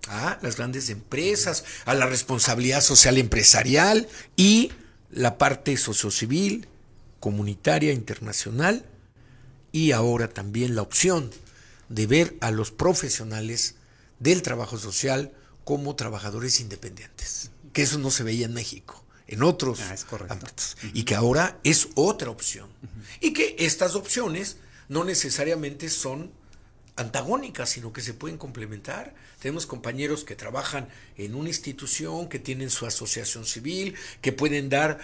[0.08, 4.72] a las grandes empresas, a la responsabilidad social empresarial y
[5.10, 6.68] la parte sociocivil,
[7.20, 8.86] comunitaria, internacional,
[9.72, 11.32] y ahora también la opción
[11.90, 13.76] de ver a los profesionales
[14.20, 15.32] del trabajo social
[15.64, 19.96] como trabajadores independientes, que eso no se veía en México en otros ah,
[20.30, 20.78] ámbitos.
[20.94, 22.70] Y que ahora es otra opción.
[23.22, 24.58] Y que estas opciones
[24.90, 26.32] no necesariamente son
[26.96, 29.14] antagónicas, sino que se pueden complementar.
[29.40, 35.00] Tenemos compañeros que trabajan en una institución, que tienen su asociación civil, que pueden dar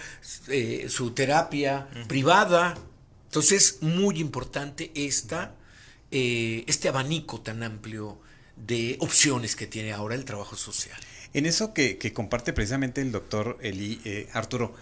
[0.48, 2.76] eh, su terapia privada.
[3.26, 5.54] Entonces, muy importante esta,
[6.10, 8.20] eh, este abanico tan amplio
[8.56, 10.98] de opciones que tiene ahora el trabajo social.
[11.34, 14.74] En eso que, comparte precisamente el doctor Eli eh, Arturo,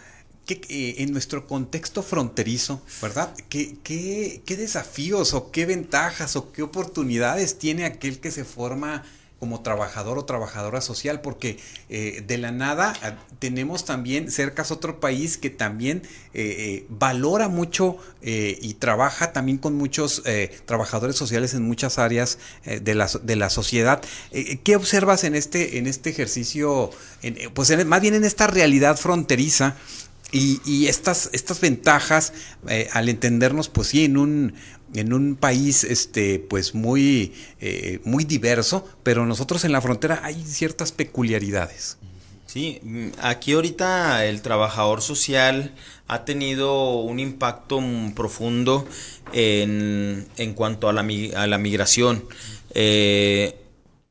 [0.47, 3.35] que eh, en nuestro contexto fronterizo, ¿verdad?
[3.49, 9.05] ¿Qué, ¿Qué, desafíos o qué ventajas o qué oportunidades tiene aquel que se forma
[9.41, 11.59] como trabajador o trabajadora social, porque
[11.91, 17.99] eh, de la nada ah, tenemos también cercas otro país que también eh, valora mucho
[18.23, 20.23] y trabaja también con muchos
[20.65, 24.03] trabajadores sociales en muchas áreas de, la, de la sociedad.
[24.65, 26.91] ¿Qué observas en este, en este ejercicio,
[27.55, 29.77] pues más bien en esta realidad fronteriza?
[30.33, 32.33] Y, estas, estas ventajas,
[32.93, 34.55] al entendernos, pues sí, en un,
[34.95, 40.43] en un país este pues muy eh, muy diverso pero nosotros en la frontera hay
[40.45, 41.99] ciertas peculiaridades.
[42.47, 42.81] Sí
[43.21, 45.75] aquí ahorita el trabajador social
[46.07, 47.81] ha tenido un impacto
[48.15, 48.87] profundo
[49.33, 51.05] en, en cuanto a la,
[51.37, 52.25] a la migración.
[52.75, 53.57] Eh,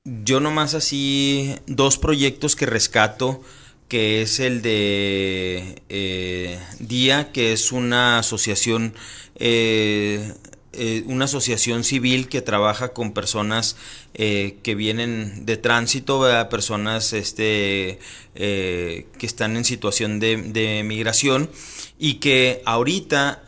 [0.04, 3.42] yo nomás así dos proyectos que rescato
[3.88, 8.94] que es el de eh, Día, que es una asociación
[9.38, 10.34] eh,
[10.78, 13.78] eh, una asociación civil que trabaja con personas
[14.14, 18.00] eh, que vienen de tránsito, personas este,
[18.34, 21.50] que están en situación de, migración
[21.98, 23.44] y que ahorita,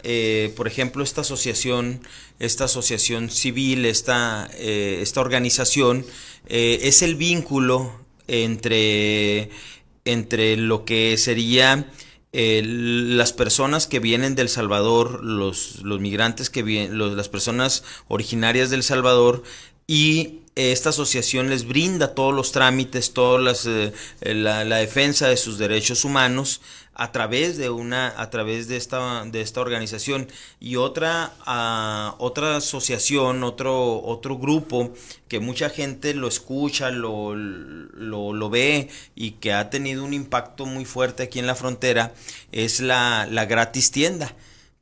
[0.56, 2.02] por ejemplo, esta asociación,
[2.40, 6.06] esta asociación civil, esta, esta organización,
[6.48, 7.92] es el vínculo
[8.28, 9.50] entre,
[10.12, 11.90] entre lo que sería
[12.34, 18.84] las personas que vienen del Salvador, los, los migrantes que vienen, las personas originarias del
[18.84, 19.44] Salvador
[19.88, 25.60] y esta asociación les brinda todos los trámites, toda las, eh, la, defensa de sus
[25.60, 26.62] derechos humanos
[26.96, 30.28] a través de una a través de esta de esta organización.
[30.60, 34.94] Y otra ah, otra asociación otro otro grupo
[35.28, 40.66] que mucha gente lo escucha lo, lo, lo, ve y que ha tenido un impacto
[40.66, 42.16] muy fuerte aquí en la frontera
[42.52, 44.36] es la, la gratis tienda.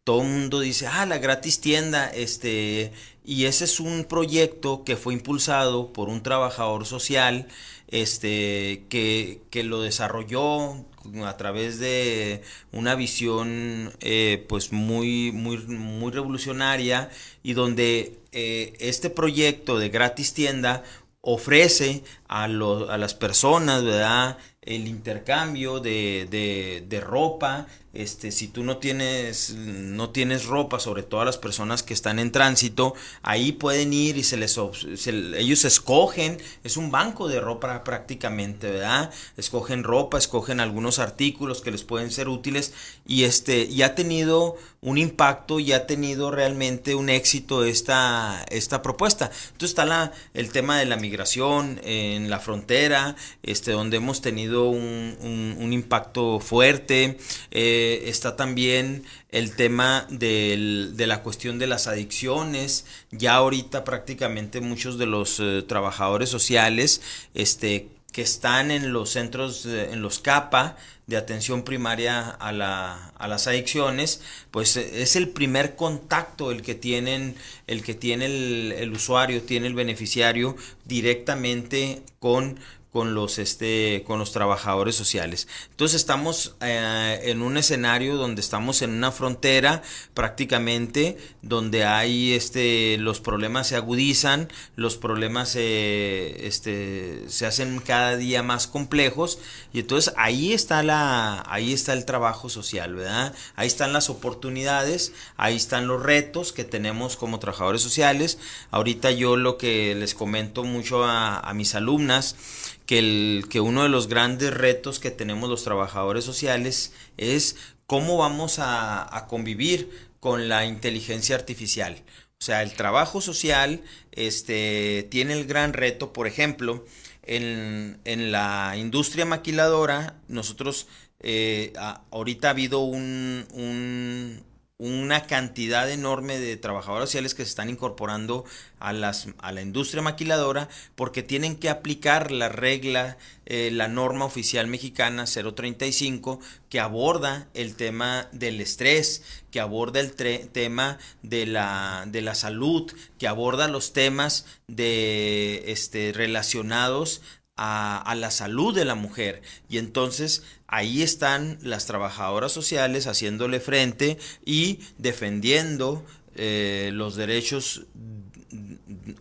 [0.06, 2.94] Todo el mundo dice ah la gratis tienda este
[3.26, 7.48] y ese es un proyecto que fue impulsado por un trabajador social
[7.88, 10.86] este, que, que lo desarrolló
[11.26, 17.10] a través de una visión eh, pues muy, muy, muy revolucionaria
[17.44, 20.84] y donde eh, este proyecto de gratis tienda
[21.22, 24.38] ofrece a, a las personas, ¿verdad?
[24.62, 31.21] El intercambio de, de ropa, este, si tú no tienes, no tienes ropa, sobre todo
[31.21, 36.38] a las personas que están en tránsito, ahí pueden ir y se les, ellos escogen,
[36.63, 39.12] es un banco de ropa prácticamente, ¿verdad?
[39.38, 42.73] Escogen ropa, escogen algunos artículos que les pueden ser útiles
[43.05, 48.84] y este, y ha tenido un impacto y ha tenido realmente un éxito esta, esta
[48.84, 49.31] propuesta.
[49.45, 54.69] Entonces está la, el tema de la migración en la frontera, este, donde hemos tenido
[54.69, 57.17] un, un, impacto fuerte.
[57.49, 62.86] Eh, está también el tema de la cuestión de las adicciones.
[63.12, 67.02] Ya ahorita prácticamente muchos de los eh, trabajadores sociales
[67.34, 73.28] este, que están en los centros, en los CAPA, de atención primaria a, la, a,
[73.28, 74.21] las adicciones,
[74.52, 77.36] pues eh, es el primer contacto el que tienen,
[77.67, 82.60] el que tiene el, el usuario, tiene el beneficiario directamente con
[82.95, 85.49] con los este con los trabajadores sociales.
[85.69, 89.81] Entonces estamos eh, en un escenario donde estamos en una frontera
[90.13, 98.15] prácticamente donde hay este los problemas se agudizan los problemas se este se hacen cada
[98.15, 99.39] día más complejos
[99.73, 105.12] y entonces ahí está la ahí está el trabajo social verdad ahí están las oportunidades
[105.36, 108.38] ahí están los retos que tenemos como trabajadores sociales.
[108.71, 112.38] Ahorita yo lo que les comento mucho a mis alumnas
[112.86, 118.17] que, el, que uno de los grandes retos que tenemos los trabajadores sociales es cómo
[118.17, 122.04] vamos a, convivir con la inteligencia artificial.
[122.39, 126.86] O sea, el trabajo social este, tiene el gran reto, por ejemplo,
[127.24, 127.98] en,
[128.32, 130.88] la industria maquiladora, nosotros
[131.19, 131.74] eh,
[132.12, 134.43] ahorita ha habido un,
[134.78, 138.44] una cantidad enorme de trabajadores sociales que se están incorporando
[138.80, 144.26] a, las, a la industria maquiladora porque tienen que aplicar la regla, eh, la norma
[144.26, 152.04] oficial mexicana 035 que aborda el tema del estrés, que aborda el tema de la,
[152.08, 157.22] de la salud, que aborda los temas de, este, relacionados
[157.56, 159.41] a, la salud de la mujer.
[159.70, 167.86] Y entonces ahí están las trabajadoras sociales haciéndole frente y defendiendo eh, los derechos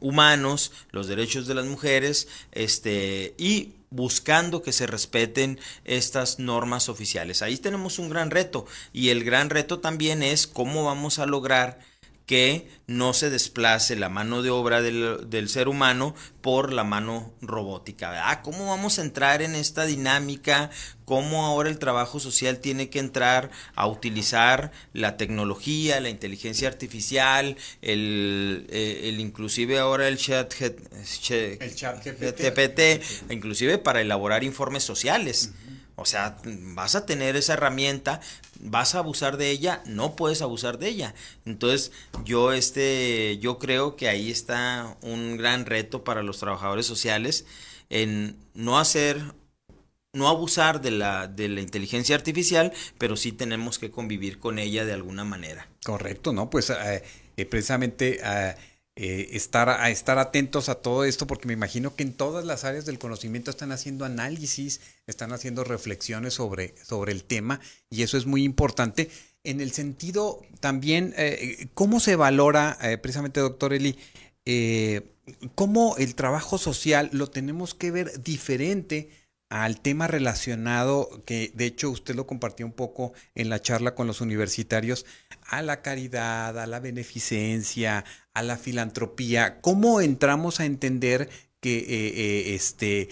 [0.00, 7.42] humanos, los derechos de las mujeres, este, y buscando que se respeten estas normas oficiales.
[7.42, 11.78] Ahí tenemos un gran reto y el gran reto también es cómo vamos a lograr
[12.26, 18.40] que no se desplace la mano de obra del, ser humano por la mano robótica.
[18.42, 20.70] ¿Cómo vamos a entrar en esta dinámica?
[21.04, 27.56] ¿Cómo ahora el trabajo social tiene que entrar a utilizar la tecnología, la inteligencia artificial,
[27.82, 35.52] el, eh, inclusive ahora el chat, el chat GPT, inclusive para elaborar informes sociales?
[35.96, 38.20] O sea, vas a tener esa herramienta,
[38.60, 41.14] vas a abusar de ella, no puedes abusar de ella.
[41.44, 41.92] Entonces,
[42.24, 47.46] yo este yo creo que ahí está un gran reto para los trabajadores sociales
[47.90, 49.22] en no hacer
[50.14, 54.84] no abusar de la, de la inteligencia artificial, pero sí tenemos que convivir con ella
[54.84, 55.68] de alguna manera.
[55.84, 56.48] Correcto, ¿no?
[56.48, 57.02] Pues eh,
[57.36, 58.54] eh, precisamente eh,
[58.96, 62.64] eh, estar, a estar atentos a todo esto, porque me imagino que en todas las
[62.64, 68.16] áreas del conocimiento están haciendo análisis, están haciendo reflexiones sobre, sobre el tema, y eso
[68.16, 69.10] es muy importante.
[69.42, 73.98] En el sentido también, eh, ¿cómo se valora, eh, precisamente, doctor Eli,
[75.54, 79.10] cómo el trabajo social lo tenemos que ver diferente?
[79.62, 84.08] Al tema relacionado, que de hecho usted lo compartió un poco en la charla con
[84.08, 85.06] los universitarios,
[85.46, 89.60] a la caridad, a la beneficencia, a la filantropía.
[89.60, 91.28] ¿Cómo entramos a entender
[91.60, 93.08] que eh, eh, este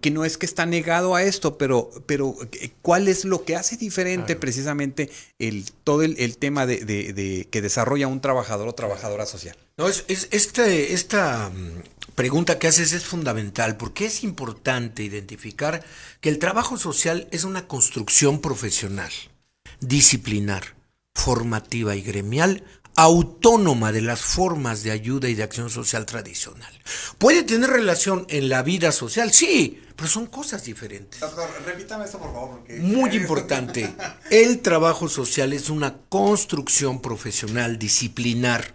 [0.00, 3.56] que no es que está negado a esto, pero, pero eh, ¿cuál es lo que
[3.56, 9.26] hace diferente precisamente el, todo el, tema de, de, que desarrolla un trabajador o trabajadora
[9.26, 9.56] social?
[9.76, 15.82] No, es, es este, esta mm, pregunta que haces es fundamental porque es importante identificar
[16.20, 19.10] que el trabajo social es una construcción profesional,
[19.80, 20.76] disciplinar,
[21.14, 22.64] formativa y gremial
[23.02, 26.70] autónoma de las formas de ayuda y de acción social tradicional.
[27.16, 29.32] ¿Puede tener relación en la vida social?
[29.32, 31.18] Sí, pero son cosas diferentes.
[31.20, 32.62] Doctor, repítame esto por favor.
[32.78, 33.94] Muy importante.
[34.30, 38.74] El trabajo social es una construcción profesional, disciplinar,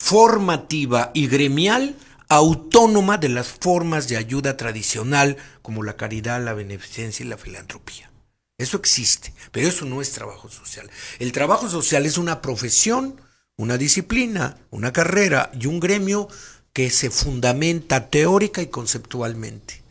[0.00, 1.94] formativa y gremial
[2.28, 8.10] autónoma de las formas de ayuda tradicional como la caridad, la beneficencia y la filantropía.
[8.56, 10.88] Eso existe, pero eso no es trabajo social.
[11.18, 13.20] El trabajo social es una profesión
[13.60, 16.28] una disciplina, una carrera y un gremio
[16.72, 19.82] que se fundamenta teórica y conceptualmente,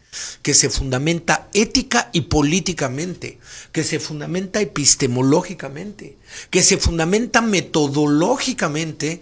[0.42, 3.38] que se fundamenta ética y políticamente,
[3.72, 6.18] que se fundamenta epistemológicamente,
[6.50, 9.22] que se fundamenta metodológicamente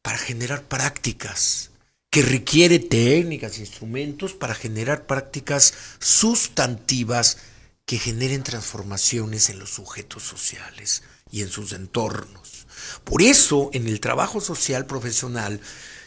[0.00, 1.70] para generar prácticas,
[2.08, 7.38] que requiere técnicas, instrumentos para generar prácticas sustantivas
[7.84, 12.41] que generen transformaciones en los sujetos sociales y en sus entornos.
[13.04, 15.60] Por eso, en el trabajo social profesional,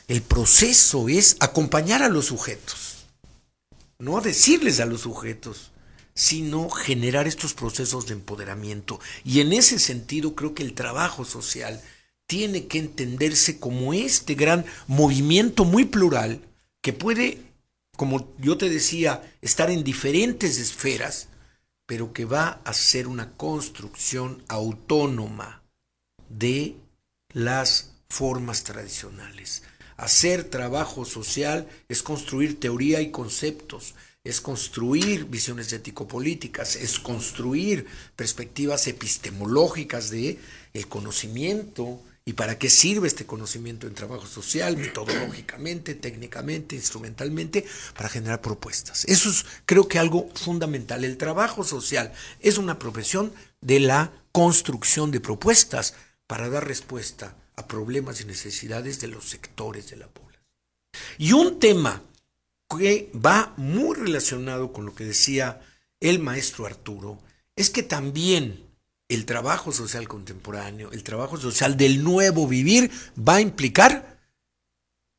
[0.07, 3.05] el proceso es acompañar a los sujetos,
[3.99, 5.71] no decirles a los sujetos,
[6.13, 8.99] sino generar estos procesos de empoderamiento.
[9.23, 11.81] Y en ese sentido creo que el trabajo social
[12.25, 16.41] tiene que entenderse como este gran movimiento muy plural
[16.81, 17.41] que puede,
[17.97, 21.27] como yo te decía, estar en diferentes esferas,
[21.85, 25.63] pero que va a ser una construcción autónoma
[26.29, 26.75] de
[27.35, 29.63] las formas tradicionales.
[29.97, 33.93] Hacer trabajo social es construir teoría y conceptos,
[34.23, 40.39] es construir visiones ético-políticas, es construir perspectivas epistemológicas de
[40.73, 47.65] el conocimiento y para qué sirve este conocimiento en trabajo social, metodológicamente, técnicamente, instrumentalmente,
[47.97, 49.03] para generar propuestas.
[49.05, 51.03] Eso es creo que algo fundamental.
[51.03, 55.95] El trabajo social es una profesión de la construcción de propuestas
[56.27, 60.43] para dar respuesta a problemas y necesidades de los sectores de la población.
[61.17, 62.01] Y un tema
[62.69, 65.61] que va muy relacionado con lo que decía
[65.99, 67.19] el maestro Arturo,
[67.55, 68.65] es que también
[69.07, 74.19] el trabajo social contemporáneo, el trabajo social del nuevo vivir, va a implicar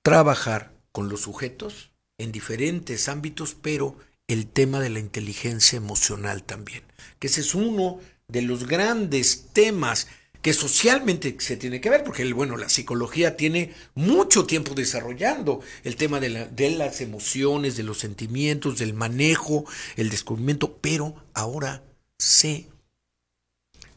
[0.03, 3.97] trabajar con los sujetos en diferentes ámbitos, pero
[4.29, 6.83] el tema de la inteligencia emocional también,
[7.19, 10.09] que ese es uno de los grandes temas
[10.47, 15.97] que socialmente se tiene que ver, porque bueno, la psicología tiene mucho tiempo desarrollando el
[15.97, 19.65] tema de, las emociones, de los sentimientos, del manejo,
[19.97, 21.83] el descubrimiento, pero ahora
[22.17, 22.69] sé,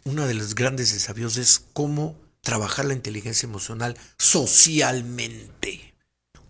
[0.05, 5.93] uno de los grandes desafíos es cómo trabajar la inteligencia emocional socialmente,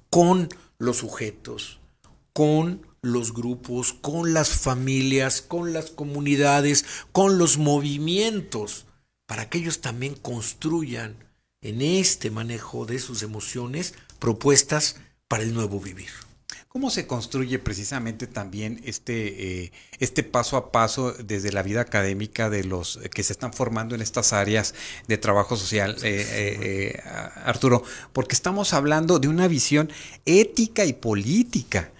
[0.09, 0.47] con
[0.77, 1.81] los sujetos,
[2.31, 8.85] con los grupos, con las familias, con las comunidades, con los movimientos
[9.29, 11.15] para que ellos también construyan
[11.61, 14.95] en este manejo de sus emociones propuestas
[15.27, 16.09] para el nuevo vivir.
[16.67, 22.49] ¿Cómo se construye precisamente también este, eh, este paso a paso desde la vida académica
[22.49, 24.73] de los que se están formando en estas áreas
[25.07, 27.03] de trabajo social, eh, eh,
[27.45, 27.83] Arturo?
[28.13, 29.91] Porque estamos hablando de una visión
[30.25, 31.91] ética y política.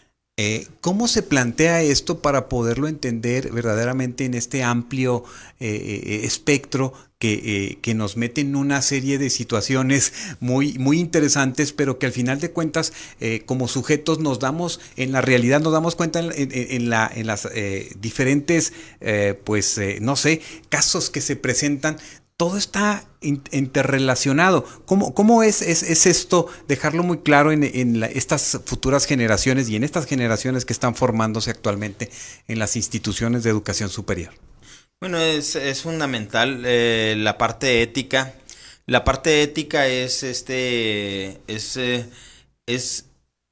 [0.81, 5.23] ¿Cómo se plantea esto para poderlo entender verdaderamente en este amplio
[5.59, 11.99] espectro que, eh, que, nos mete en una serie de situaciones muy, muy interesantes, pero
[11.99, 15.95] que al final de cuentas, eh, como sujetos, nos damos, en la realidad, nos damos
[15.95, 18.71] cuenta en, en, la, en las eh, diferentes,
[19.43, 21.97] pues, no sé, casos que se presentan.
[22.39, 24.63] Todo está interrelacionado.
[24.85, 26.47] ¿Cómo, cómo es, es, es, esto?
[26.69, 31.51] Dejarlo muy claro en, en estas futuras generaciones y en estas generaciones que están formándose
[31.51, 32.09] actualmente
[32.47, 34.33] en las instituciones de educación superior.
[35.01, 38.33] Bueno, es, es fundamental eh, la parte ética.
[38.85, 42.09] La parte ética es este es eh,
[42.67, 43.07] es,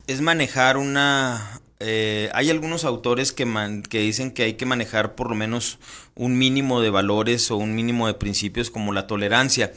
[0.08, 3.46] es manejar una eh, hay algunos autores que,
[3.92, 5.80] dicen que hay que manejar por lo menos
[6.16, 9.74] un mínimo de valores o un mínimo de principios como la tolerancia.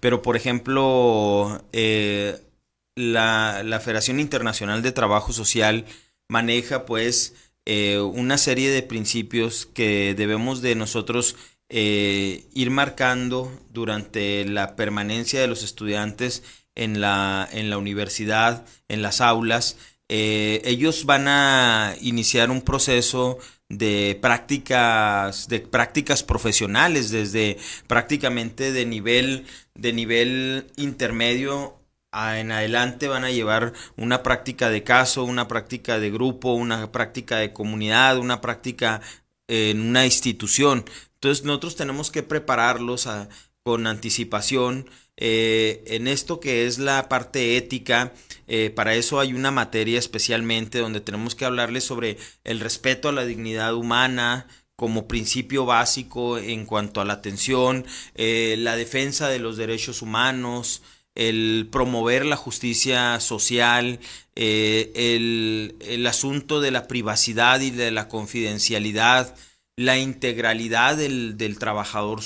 [0.00, 1.62] Pero, por ejemplo,
[2.94, 5.86] la, la Federación Internacional de Trabajo Social
[6.28, 7.34] maneja pues
[7.64, 11.36] eh, una serie de principios que debemos de nosotros
[11.68, 16.42] eh, ir marcando durante la permanencia de los estudiantes
[16.74, 17.48] en la
[17.78, 19.76] universidad, en las aulas.
[20.08, 23.38] Eh, ellos van a iniciar un proceso
[23.68, 31.82] de prácticas de prácticas profesionales desde prácticamente de nivel de nivel intermedio
[32.12, 37.38] en adelante van a llevar una práctica de caso, una práctica de grupo, una práctica
[37.38, 39.00] de comunidad, una práctica
[39.48, 40.84] en una institución.
[41.14, 43.08] Entonces nosotros tenemos que prepararlos
[43.62, 48.12] con anticipación eh, en esto que es la parte ética.
[48.46, 53.12] Eh, para eso hay una materia especialmente donde tenemos que hablarles sobre el respeto a
[53.12, 54.46] la dignidad humana,
[54.76, 60.82] como principio básico en cuanto a la atención, eh, la defensa de los derechos humanos,
[61.14, 64.00] el promover la justicia social,
[64.34, 69.36] el, el, asunto de la privacidad y de la confidencialidad,
[69.76, 72.22] la integralidad del, del trabajador,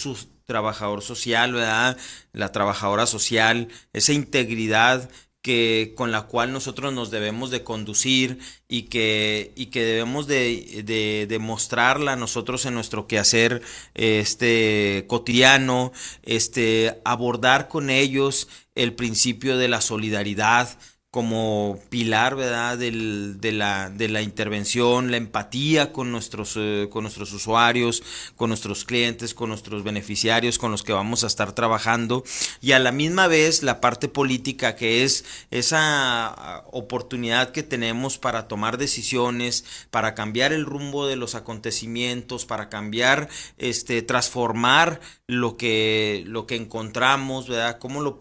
[0.47, 1.97] trabajador social, ¿verdad?
[2.33, 5.11] La trabajadora social, esa integridad
[5.43, 10.83] que, con la cual nosotros nos debemos de conducir y que, y que debemos de,
[10.85, 13.63] de, de mostrarla nosotros en nuestro quehacer
[13.95, 15.93] este, cotidiano,
[16.23, 20.79] este, abordar con ellos el principio de la solidaridad,
[21.17, 28.03] como pilar, ¿verdad?, de, la, intervención, la empatía con nuestros, eh, con nuestros usuarios,
[28.37, 32.23] con nuestros clientes, con nuestros beneficiarios, con los que vamos a estar trabajando,
[32.61, 35.79] y a la misma vez la parte política, que es esa
[36.27, 42.69] ah, oportunidad que tenemos para tomar decisiones, para cambiar el rumbo de los acontecimientos, para
[42.69, 48.19] cambiar, este, transformar lo que, lo que encontramos, ¿verdad?, cómo lo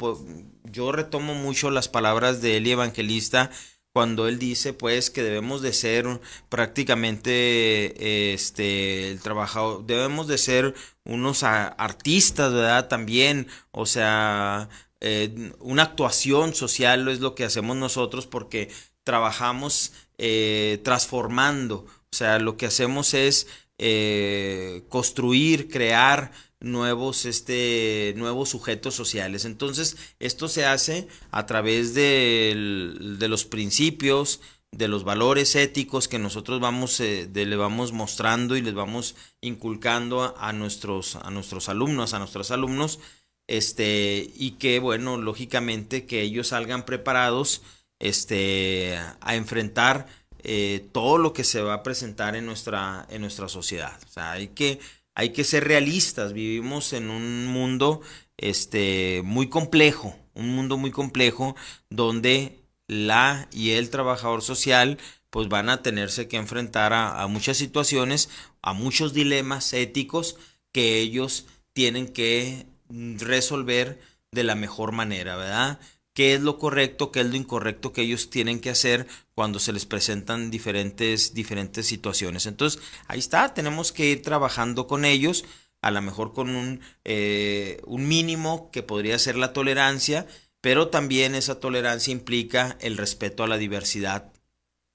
[0.75, 3.49] yo retomo mucho las palabras de Eli Evangelista
[3.93, 6.19] cuando él dice pues que debemos de ser
[6.49, 14.67] prácticamente este el trabajador debemos de ser unos artistas verdad también o sea
[14.99, 18.69] eh, una actuación social es lo que hacemos nosotros porque
[19.03, 21.85] trabajamos eh, transformando.
[22.11, 23.47] O sea lo que hacemos es
[23.77, 26.31] eh, construir crear
[26.65, 29.45] nuevos, este, nuevos sujetos sociales.
[29.45, 34.41] Entonces, esto se hace a través de, de los principios,
[34.71, 40.35] de los valores éticos que nosotros vamos, eh, le vamos mostrando y les vamos inculcando
[40.37, 42.99] a, nuestros, a nuestros alumnos, a nuestros alumnos,
[43.47, 47.61] este, y que, bueno, lógicamente que ellos salgan preparados
[47.99, 50.07] este, a enfrentar
[50.39, 53.97] eh, todo lo que se va a presentar en nuestra, en nuestra sociedad.
[54.05, 54.79] O sea, hay que
[55.15, 56.33] hay que ser realistas.
[56.33, 58.01] Vivimos en un mundo
[58.37, 61.55] este, muy complejo, un mundo muy complejo
[61.89, 64.99] donde la y el trabajador social
[65.29, 68.29] pues van a tenerse que enfrentar a, muchas situaciones,
[68.61, 70.37] a muchos dilemas éticos
[70.71, 73.99] que ellos tienen que resolver
[74.31, 75.79] de la mejor manera, ¿verdad?
[76.15, 79.05] qué es lo correcto, qué es lo incorrecto que ellos tienen que hacer
[79.35, 82.45] cuando se les presentan diferentes, diferentes situaciones.
[82.45, 85.45] Entonces, ahí está, tenemos que ir trabajando con ellos,
[85.81, 90.25] a lo mejor con un, eh, un mínimo que podría ser la tolerancia,
[90.61, 94.31] pero también esa tolerancia implica el respeto a la diversidad,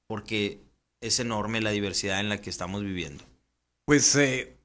[0.08, 0.64] porque
[1.00, 3.24] es enorme la diversidad en la que estamos viviendo.
[3.84, 4.56] Pues eh,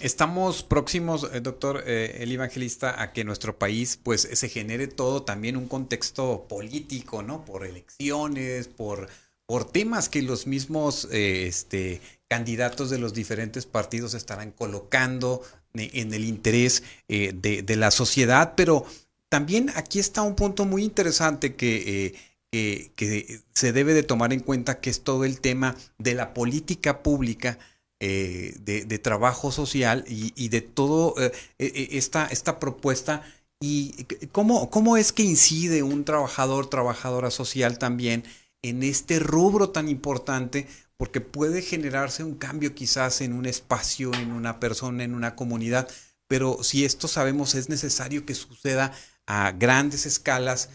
[0.00, 5.22] estamos próximos, eh, doctor eh, el evangelista, a que nuestro país pues se genere todo
[5.22, 7.44] también un contexto político, ¿no?
[7.44, 9.08] Por elecciones, por,
[9.46, 15.42] por temas que los mismos eh, este, candidatos de los diferentes partidos estarán colocando
[15.74, 18.84] en el interés de, de, la sociedad, pero
[19.28, 22.16] también aquí está un punto muy interesante que
[22.50, 27.02] que, se debe de tomar en cuenta que es todo el tema de la política
[27.02, 27.58] pública
[28.02, 33.22] eh, de, trabajo social y, de todo eh, eh, esta, esta propuesta
[33.60, 38.24] y cómo, cómo es que incide un trabajador, trabajadora social también
[38.62, 44.32] en este rubro tan importante porque puede generarse un cambio quizás en un espacio, en
[44.32, 45.88] una persona, en una comunidad,
[46.26, 48.92] pero si esto sabemos es necesario que suceda
[49.26, 50.70] a grandes escalas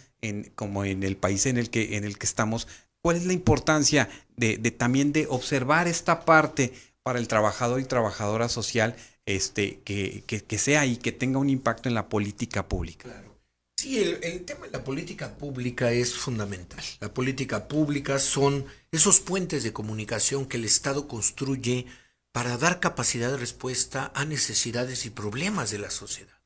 [0.55, 2.67] como en el país en el que, en el que estamos,
[3.01, 6.73] ¿cuál es la importancia de, también de observar esta parte
[7.05, 8.95] para el trabajador y trabajadora social
[9.27, 13.03] este, que, que, sea y que tenga un impacto en la política pública?
[13.03, 13.37] Claro.
[13.77, 16.83] Sí, el, el, tema de la política pública es fundamental.
[17.01, 21.85] La política pública son esos puentes de comunicación que el Estado construye
[22.31, 26.41] para dar capacidad de respuesta a necesidades y problemas de la sociedad.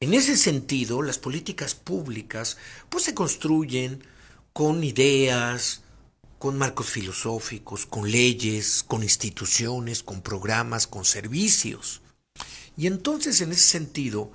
[0.00, 2.56] En ese sentido, las políticas públicas
[2.88, 4.02] pues se construyen
[4.54, 5.82] con ideas,
[6.38, 12.00] con marcos filosóficos, con leyes, con instituciones, con programas, con servicios.
[12.76, 14.30] Y entonces en ese sentido,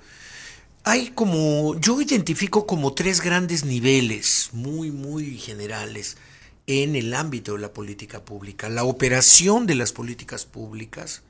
[0.84, 6.18] hay como, yo identifico como tres grandes niveles muy, muy generales
[6.66, 8.68] en el ámbito de la política pública.
[8.68, 11.22] La operación de las políticas públicas,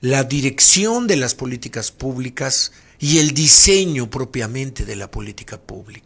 [0.00, 6.05] la dirección de las políticas públicas y el diseño propiamente de la política pública.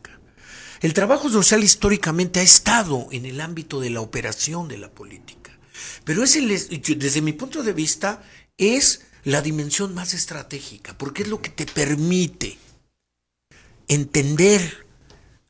[0.81, 5.59] El trabajo social históricamente ha estado en el ámbito de la operación de la política,
[6.05, 8.23] pero es desde mi punto de vista
[8.57, 12.57] es la dimensión más estratégica, porque es lo que te permite
[13.89, 14.87] entender,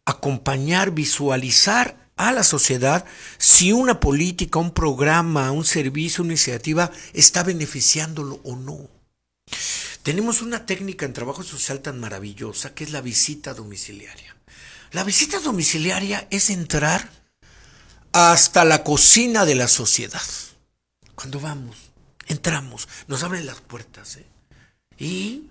[0.05, 3.05] acompañar, visualizar a la sociedad
[3.39, 8.89] si una política, un programa, un servicio, una iniciativa está beneficiándolo o no.
[10.03, 14.40] Tenemos una técnica en trabajo social tan maravillosa que es la visita domiciliaria.
[14.93, 17.09] La visita domiciliaria es entrar
[18.13, 20.21] hasta la cocina de la sociedad.
[21.15, 21.77] Cuando vamos,
[22.27, 24.17] entramos, nos abren las puertas.
[24.17, 24.27] ¿eh?
[24.99, 25.45] Y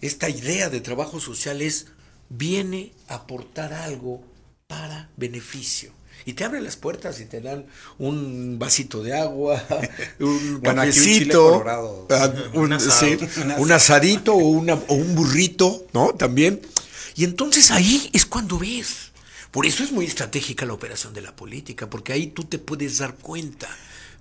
[0.00, 1.86] esta idea de trabajo social es,
[2.28, 4.24] viene a aportar algo
[4.66, 5.92] para beneficio
[6.24, 7.66] y te abren las puertas y te dan
[7.98, 9.62] un vasito de agua,
[10.20, 12.72] un cafecito, ah, un,
[13.58, 16.14] un, asadito o, una, o un burrito, ¿no?
[16.14, 16.60] También.
[17.14, 19.12] Y entonces ahí es cuando ves.
[19.50, 22.98] Por eso es muy estratégica la operación de la política, porque ahí tú te puedes
[22.98, 23.68] dar cuenta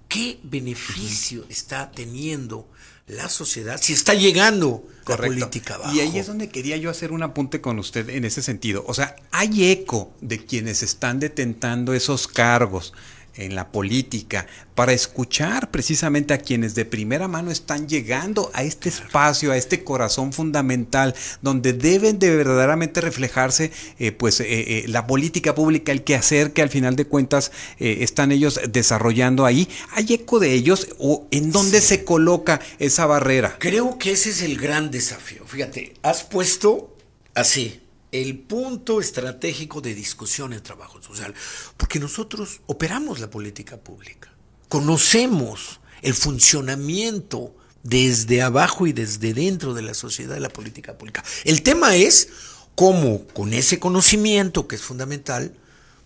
[0.10, 2.68] qué beneficio está teniendo
[3.08, 5.96] la sociedad si está llegando la política abajo.
[5.96, 8.84] Y ahí es donde quería yo hacer un apunte con usted en ese sentido.
[8.88, 12.94] O sea, hay eco de quienes están detentando esos cargos
[13.36, 18.90] en la política, para escuchar precisamente a quienes de primera mano están llegando a este
[18.90, 25.08] espacio, a este corazón fundamental, donde deben de verdaderamente reflejarse eh, pues eh, eh, la
[25.08, 29.68] política pública, el quehacer que al final de cuentas están ellos desarrollando ahí.
[29.92, 33.58] ¿Hay eco de ellos o en dónde se coloca esa barrera?
[33.60, 35.46] Creo que ese es el gran desafío.
[35.46, 36.96] Fíjate, has puesto
[37.34, 37.82] así
[38.12, 41.34] el punto estratégico de discusión en trabajo social,
[41.78, 44.34] porque nosotros operamos la política pública,
[44.68, 51.24] conocemos el funcionamiento desde abajo y desde dentro de la sociedad de la política pública.
[51.46, 52.30] El tema es
[52.76, 55.56] cómo con ese conocimiento, que es fundamental,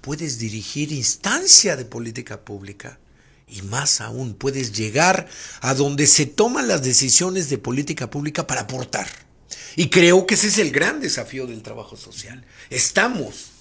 [0.01, 2.99] puedes dirigir instancia de política pública
[3.47, 5.27] y más aún puedes llegar
[5.61, 9.24] a donde se toman las decisiones de política pública para aportar.
[9.75, 12.45] Y creo que ese es el gran desafío del trabajo social.
[12.69, 13.51] Estamos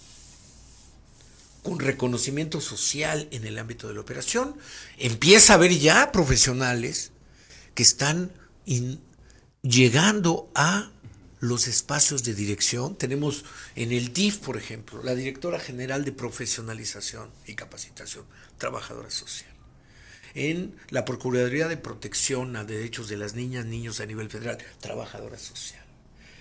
[1.63, 4.57] con reconocimiento social en el ámbito de la operación.
[4.99, 7.11] Empieza a haber ya profesionales
[7.75, 8.33] que están
[9.63, 10.93] llegando a
[11.41, 12.97] los espacios de dirección.
[12.97, 13.45] Tenemos
[13.75, 18.25] en el DIF, por ejemplo, la directora general de profesionalización y capacitación,
[18.59, 19.51] trabajadora social.
[20.35, 25.39] En la Procuraduría de Protección a Derechos de las Niñas, Niños a nivel federal, trabajadora
[25.39, 25.84] social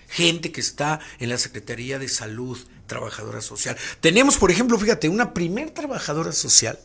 [0.08, 3.76] gente que está en la Secretaría de Salud, trabajadora social.
[4.00, 6.78] Tenemos, por ejemplo, fíjate, una primer trabajadora social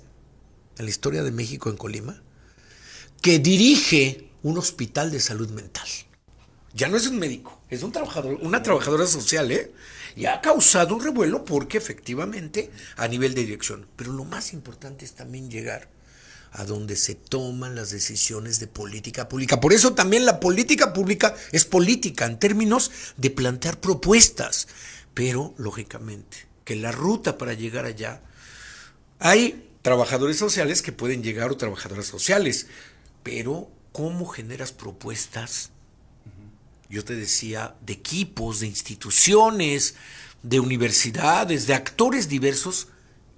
[0.78, 2.22] en la historia de México en Colima,
[3.22, 5.88] que dirige un hospital de salud mental.
[6.74, 9.72] Ya no es un médico, es un trabajador, una trabajadora social, ¿eh?
[10.16, 13.88] Y ha causado un revuelo porque efectivamente a nivel de dirección.
[13.96, 15.90] Pero lo más importante es también llegar
[16.52, 19.60] a donde se toman las decisiones de política pública.
[19.60, 24.68] Por eso también la política pública es política en términos de plantear propuestas,
[25.14, 28.22] pero lógicamente que la ruta para llegar allá
[29.20, 32.68] hay trabajadores sociales que pueden llegar o trabajadoras sociales,
[33.24, 35.72] pero ¿cómo generas propuestas?
[36.90, 39.96] Yo te decía, de equipos, de instituciones,
[40.42, 42.88] de universidades, de actores diversos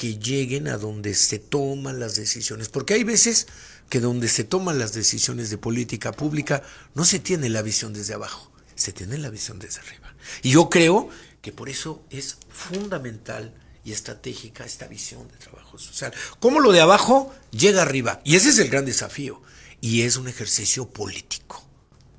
[0.01, 2.69] que lleguen a donde se toman las decisiones.
[2.69, 3.45] Porque hay veces
[3.87, 6.63] que donde se toman las decisiones de política pública
[6.95, 10.15] no se tiene la visión desde abajo, se tiene la visión desde arriba.
[10.41, 11.07] Y yo creo
[11.43, 16.11] que por eso es fundamental y estratégica esta visión de trabajo social.
[16.39, 18.21] Cómo lo de abajo llega arriba.
[18.23, 19.39] Y ese es el gran desafío.
[19.81, 21.63] Y es un ejercicio político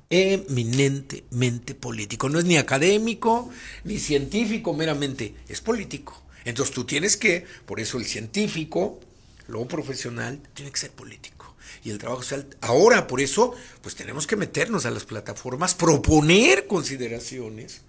[0.09, 2.29] eminentemente político.
[2.29, 3.49] No es ni académico
[3.83, 6.22] ni científico meramente, es político.
[6.45, 8.99] Entonces tú tienes que, por eso el científico,
[9.47, 11.55] lo profesional, tiene que ser político.
[11.83, 16.67] Y el trabajo social, ahora por eso, pues tenemos que meternos a las plataformas, proponer
[16.67, 17.81] consideraciones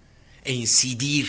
[0.43, 1.27] e incidir.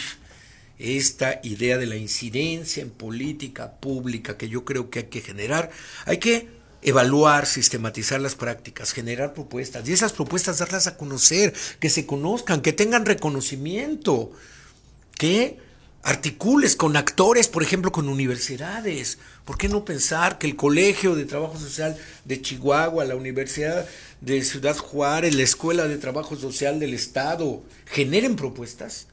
[0.79, 5.70] Esta idea de la incidencia en política pública que yo creo que hay que generar,
[6.05, 6.49] hay que
[6.83, 12.61] evaluar, sistematizar las prácticas, generar propuestas y esas propuestas darlas a conocer, que se conozcan,
[12.61, 14.33] que tengan reconocimiento,
[15.16, 15.59] que
[16.07, 19.19] articules con actores, por ejemplo, con universidades.
[19.45, 23.89] ¿Por qué no pensar que el Colegio de Trabajo Social de Chihuahua, la Universidad
[24.21, 29.09] de Ciudad Juárez, la Escuela de Trabajo Social del Estado generen propuestas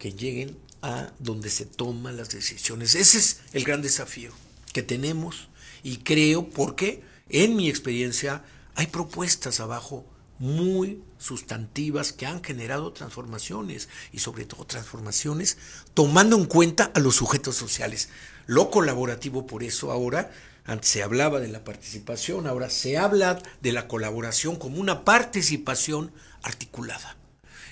[0.00, 2.96] que lleguen a donde se toman las decisiones?
[2.96, 4.32] Ese es el gran desafío
[4.72, 5.48] que tenemos
[5.84, 8.42] y creo porque en mi experiencia
[8.74, 10.04] hay propuestas abajo
[10.38, 15.58] muy sustantivas que han generado transformaciones y sobre todo transformaciones
[15.94, 18.08] tomando en cuenta a los sujetos sociales.
[18.46, 20.30] Lo colaborativo por eso ahora,
[20.64, 26.12] antes se hablaba de la participación, ahora se habla de la colaboración como una participación
[26.42, 27.16] articulada.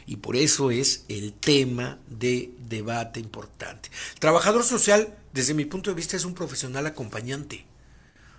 [0.06, 3.90] Y por eso es el tema de debate importante.
[4.18, 7.66] trabajador social, desde mi punto de vista, es un profesional acompañante.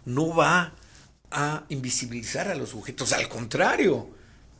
[0.06, 0.74] No va
[1.34, 4.10] a invisibilizar a los sujetos, al contrario,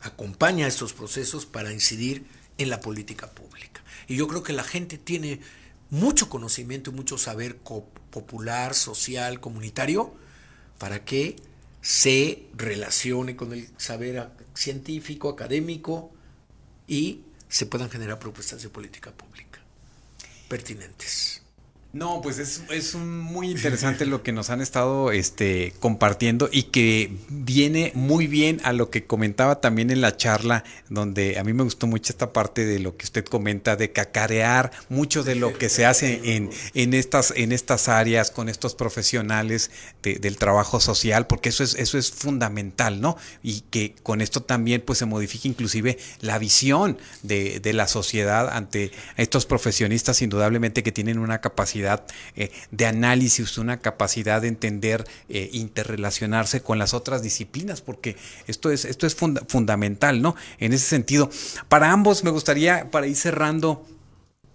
[0.00, 2.26] acompaña estos procesos para incidir
[2.58, 3.82] en la política pública.
[4.08, 5.40] Y yo creo que la gente tiene
[5.90, 10.14] mucho conocimiento y mucho saber popular, social, comunitario,
[10.78, 11.36] para que
[11.80, 16.12] se relacione con el saber científico, académico
[16.86, 19.64] y se puedan generar propuestas de política pública
[20.48, 21.43] pertinentes.
[21.94, 27.16] No, pues es, es muy interesante lo que nos han estado este, compartiendo y que
[27.28, 31.62] viene muy bien a lo que comentaba también en la charla, donde a mí me
[31.62, 35.68] gustó mucho esta parte de lo que usted comenta, de cacarear mucho de lo que
[35.68, 39.70] se hace en, en, estas, en estas áreas con estos profesionales
[40.02, 43.16] del trabajo social, porque eso es, eso es fundamental, ¿no?
[43.40, 48.48] Y que con esto también pues se modifica inclusive la visión de, de la sociedad
[48.48, 51.83] ante estos profesionistas, indudablemente que tienen una capacidad
[52.36, 58.16] eh, de análisis, una capacidad de entender, eh, interrelacionarse con las otras disciplinas, porque
[58.46, 60.36] esto es, esto es fundamental, ¿no?
[60.58, 61.30] En ese sentido,
[61.68, 63.86] para ambos me gustaría, para ir cerrando,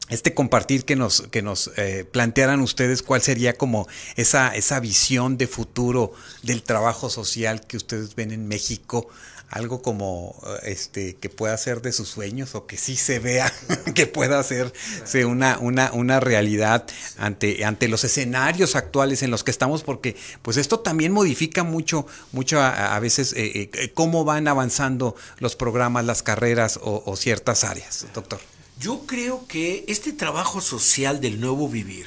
[0.10, 5.38] este compartir que nos, que nos eh, plantearan ustedes cuál sería como esa, esa visión
[5.38, 9.08] de futuro del trabajo social que ustedes ven en México
[9.50, 13.52] algo como eh, este que pueda ser de sus sueños o que sí se vea
[13.96, 16.86] que pueda hacerse una, una, una realidad
[17.18, 22.06] ante, ante los escenarios actuales en los que estamos, porque pues esto también modifica mucho,
[22.32, 27.64] mucho a, veces eh, eh, cómo van avanzando los programas, las carreras o, o ciertas
[27.64, 28.40] áreas, doctor.
[28.80, 32.06] Yo creo que este trabajo social del nuevo vivir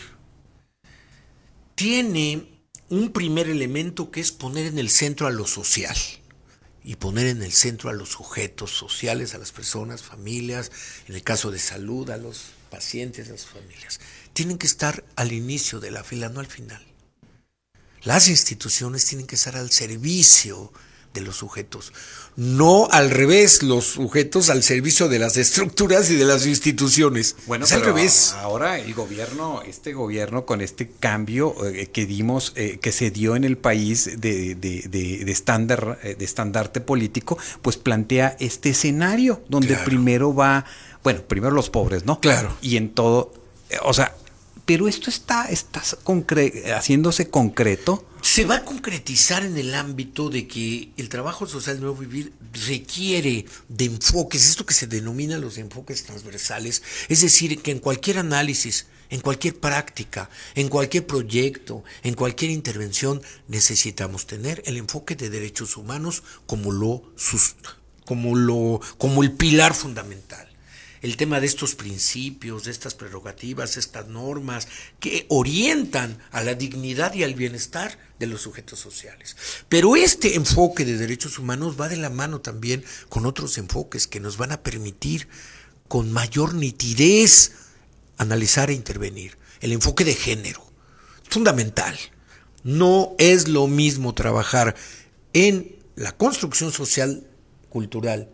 [1.74, 2.48] tiene
[2.88, 5.96] un primer elemento que es poner en el centro a lo social
[6.84, 10.70] y poner en el centro a los sujetos sociales, a las personas, familias,
[11.08, 14.00] en el caso de salud, a los pacientes, a las familias.
[14.32, 16.84] Tienen que estar al inicio de la fila, no al final.
[18.02, 20.72] Las instituciones tienen que estar al servicio
[21.14, 21.92] de los sujetos.
[22.36, 27.36] No al revés, los sujetos al servicio de las estructuras y de las instituciones.
[27.46, 28.34] Bueno, es al revés.
[28.38, 33.36] Ahora el gobierno, este gobierno con este cambio eh, que dimos, eh, que se dio
[33.36, 39.42] en el país de, de, de, estándar, eh, de estandarte político, pues plantea este escenario
[39.48, 40.64] donde primero va,
[41.02, 42.18] bueno, primero los pobres, ¿no?
[42.20, 42.56] Claro.
[42.62, 43.32] Y en todo,
[43.82, 44.14] o sea,
[44.64, 45.82] pero esto está, está
[46.74, 48.06] haciéndose concreto.
[48.22, 52.32] Se va a concretizar en el ámbito de que el trabajo social de nuevo vivir
[52.66, 58.18] requiere de enfoques, esto que se denomina los enfoques transversales, es decir, que en cualquier
[58.18, 65.28] análisis, en cualquier práctica, en cualquier proyecto, en cualquier intervención, necesitamos tener el enfoque de
[65.28, 67.02] derechos humanos como lo,
[68.06, 70.51] como lo, como el pilar fundamental
[71.02, 74.68] el tema de estos principios, de estas prerrogativas, estas normas
[75.00, 79.36] que orientan a la dignidad y al bienestar de los sujetos sociales.
[79.68, 84.20] Pero este enfoque de derechos humanos va de la mano también con otros enfoques que
[84.20, 85.28] nos van a permitir
[85.88, 87.52] con mayor nitidez
[88.16, 89.36] analizar e intervenir.
[89.60, 90.64] El enfoque de género,
[91.28, 91.98] fundamental.
[92.62, 94.76] No es lo mismo trabajar
[95.32, 97.26] en la construcción social,
[97.68, 98.28] cultural,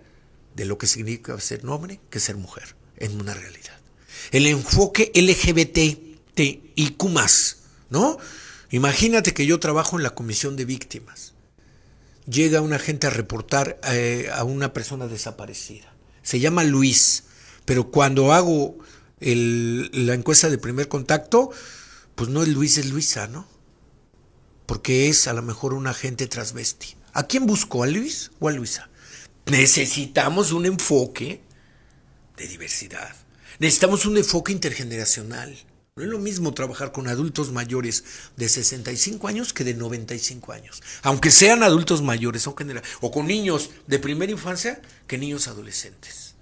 [0.58, 3.78] de lo que significa ser hombre que ser mujer en una realidad.
[4.32, 7.04] El enfoque LGBTIQ,
[7.90, 8.18] ¿no?
[8.70, 11.34] Imagínate que yo trabajo en la comisión de víctimas.
[12.28, 15.94] Llega una gente a reportar eh, a una persona desaparecida.
[16.22, 17.22] Se llama Luis,
[17.64, 18.76] pero cuando hago
[19.20, 21.50] la encuesta de primer contacto,
[22.16, 23.46] pues no es Luis, es Luisa, ¿no?
[24.66, 26.96] Porque es a lo mejor un agente transvesti.
[27.12, 27.84] ¿A quién busco?
[27.84, 28.90] ¿A Luis o a Luisa?
[29.50, 31.40] Necesitamos un enfoque
[32.36, 33.14] de diversidad.
[33.58, 35.56] Necesitamos un enfoque intergeneracional.
[35.96, 38.04] No es lo mismo trabajar con adultos mayores
[38.36, 40.82] de 65 años que de 95 años.
[41.02, 42.54] Aunque sean adultos mayores o,
[43.00, 46.34] o con niños de primera infancia que niños adolescentes.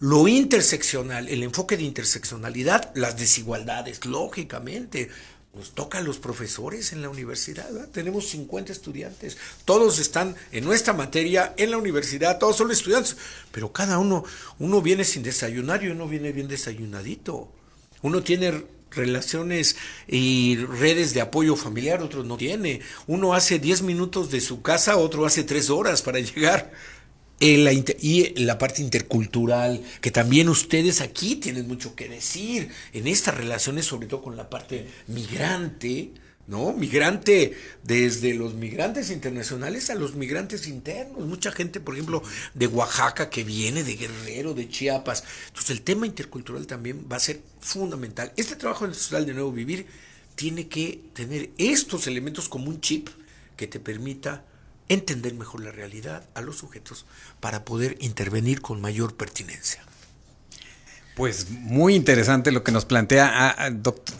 [0.00, 5.10] Lo interseccional, el enfoque de interseccionalidad, las desigualdades, lógicamente,
[5.54, 7.68] nos toca a los profesores en la universidad.
[7.88, 9.36] Tenemos 50 estudiantes.
[9.64, 13.16] Todos están en nuestra materia en la universidad, todos son estudiantes.
[13.50, 14.24] Pero cada uno,
[14.58, 17.50] uno viene sin desayunar y uno viene bien desayunadito.
[18.02, 19.76] Uno tiene relaciones
[20.06, 22.80] y redes de apoyo familiar, otro no tiene.
[23.06, 26.72] Uno hace 10 minutos de su casa, otro hace 3 horas para llegar
[27.40, 33.86] y la parte intercultural, que también ustedes aquí tienen mucho que decir en estas relaciones,
[33.86, 36.12] sobre todo con la parte migrante,
[36.46, 36.72] ¿no?
[36.74, 41.24] Migrante, desde los migrantes internacionales a los migrantes internos.
[41.26, 42.22] Mucha gente, por ejemplo,
[42.52, 45.24] de Oaxaca que viene, de Guerrero, de Chiapas.
[45.46, 48.32] Entonces, el tema intercultural también va a ser fundamental.
[48.36, 49.86] Este trabajo social de Nuevo Vivir
[50.34, 53.08] tiene que tener estos elementos como un chip
[53.56, 54.44] que te permita
[54.90, 57.06] entender mejor la realidad a los sujetos
[57.38, 59.82] para poder intervenir con mayor pertinencia.
[61.14, 63.68] Pues muy interesante lo que nos plantea a,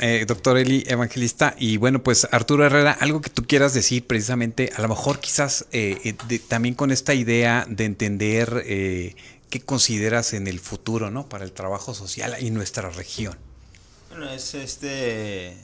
[0.00, 1.54] eh, doctor Eli Evangelista.
[1.58, 5.66] Y bueno, pues Arturo Herrera, algo que tú quieras decir precisamente, a lo mejor quizás
[5.72, 8.64] eh, eh, también con esta idea de entender
[9.48, 11.28] qué consideras en el futuro, ¿no?
[11.28, 13.36] Para el trabajo social y nuestra región.
[14.10, 15.56] Bueno, es este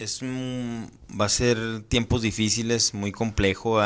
[0.00, 3.80] es va a ser tiempos difíciles, muy complejo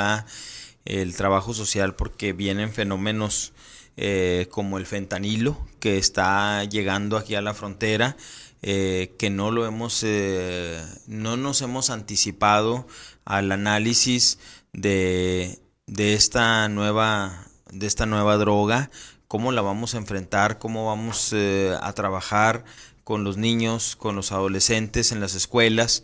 [0.84, 3.52] el trabajo social porque vienen fenómenos
[3.96, 8.16] eh, como el fentanilo que está llegando aquí a la frontera,
[8.62, 12.86] eh, que no lo hemos, eh, no nos hemos anticipado
[13.24, 14.38] al análisis
[14.72, 18.90] de, de esta nueva, de esta nueva droga,
[19.26, 22.64] cómo la vamos a enfrentar, cómo vamos a trabajar
[23.05, 26.02] con los niños, con los adolescentes en las escuelas,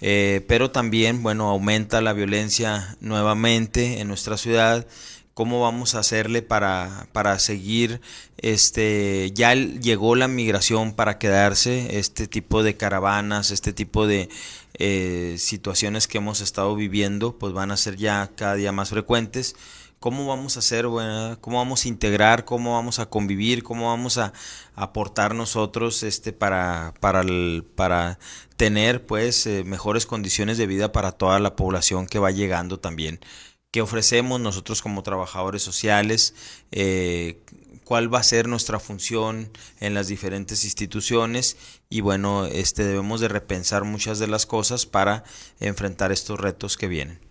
[0.00, 4.86] eh, pero también, bueno, aumenta la violencia nuevamente en nuestra ciudad.
[5.34, 8.00] ¿Cómo vamos a hacerle para, para seguir?
[8.38, 14.28] Este, ya llegó la migración para quedarse, este tipo de caravanas, este tipo de
[14.74, 19.54] eh, situaciones que hemos estado viviendo, pues van a ser ya cada día más frecuentes
[20.00, 20.84] cómo vamos a hacer,
[21.40, 24.32] cómo vamos a integrar, cómo vamos a convivir, cómo vamos a,
[24.74, 27.24] aportar nosotros este para para
[27.74, 28.18] para
[28.56, 33.20] tener pues eh, mejores condiciones de vida para toda la población que va llegando también.
[33.70, 36.34] ¿Qué ofrecemos nosotros como trabajadores sociales?
[36.70, 37.42] Eh,
[37.84, 41.56] cuál va a ser nuestra función en las diferentes instituciones
[41.88, 45.24] y bueno, este debemos de repensar muchas de las cosas para
[45.58, 47.27] enfrentar estos retos que vienen.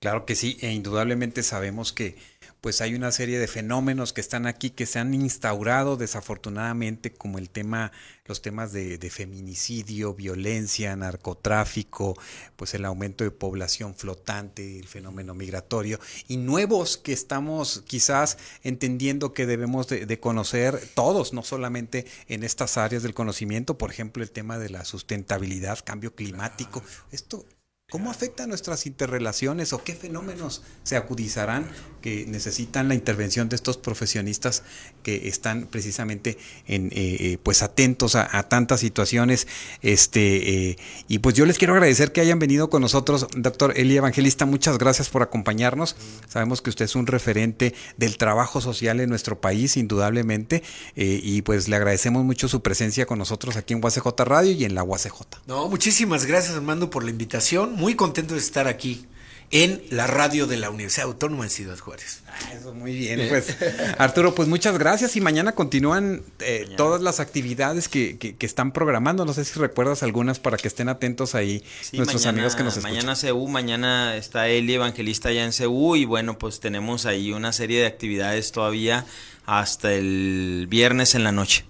[0.00, 2.16] Claro que sí, e indudablemente sabemos que
[2.60, 7.38] pues hay una serie de fenómenos que están aquí que se han instaurado desafortunadamente como
[7.38, 7.90] el tema,
[8.24, 12.16] los temas de, feminicidio, violencia, narcotráfico,
[12.54, 19.32] pues el aumento de población flotante, el fenómeno migratorio y nuevos que estamos quizás entendiendo
[19.32, 24.30] que debemos de, conocer todos, no solamente en estas áreas del conocimiento, por ejemplo el
[24.30, 27.44] tema de la sustentabilidad, cambio climático, esto
[27.90, 31.66] ¿Cómo afecta nuestras interrelaciones o qué fenómenos se acudizarán
[32.02, 34.62] que necesitan la intervención de estos profesionistas
[35.02, 36.36] que están precisamente
[36.66, 39.46] en, eh, eh, pues atentos a, tantas situaciones?
[39.80, 40.78] Este, eh,
[41.08, 44.76] y pues yo les quiero agradecer que hayan venido con nosotros, doctor Eli Evangelista, muchas
[44.76, 45.96] gracias por acompañarnos.
[46.28, 50.62] Sabemos que usted es un referente del trabajo social en nuestro país, indudablemente,
[50.94, 54.74] y pues le agradecemos mucho su presencia con nosotros aquí en UACJ Radio y en
[54.74, 55.22] la UACJ.
[55.46, 59.06] No, muchísimas gracias Armando por la invitación muy contento de estar aquí
[59.50, 62.22] en la radio de la Universidad Autónoma de Ciudad Juárez.
[62.26, 63.56] Ah, eso muy bien, pues
[63.98, 69.24] Arturo, pues muchas gracias y mañana continúan eh, todas las actividades que, que, están programando.
[69.24, 71.64] No sé si recuerdas algunas para que estén atentos ahí
[71.94, 72.94] nuestros amigos que nos escuchan.
[72.96, 77.54] Mañana CEU, mañana está Eli Evangelista allá en CEU y bueno, pues tenemos ahí una
[77.54, 79.06] serie de actividades todavía
[79.46, 81.64] hasta el viernes en la noche.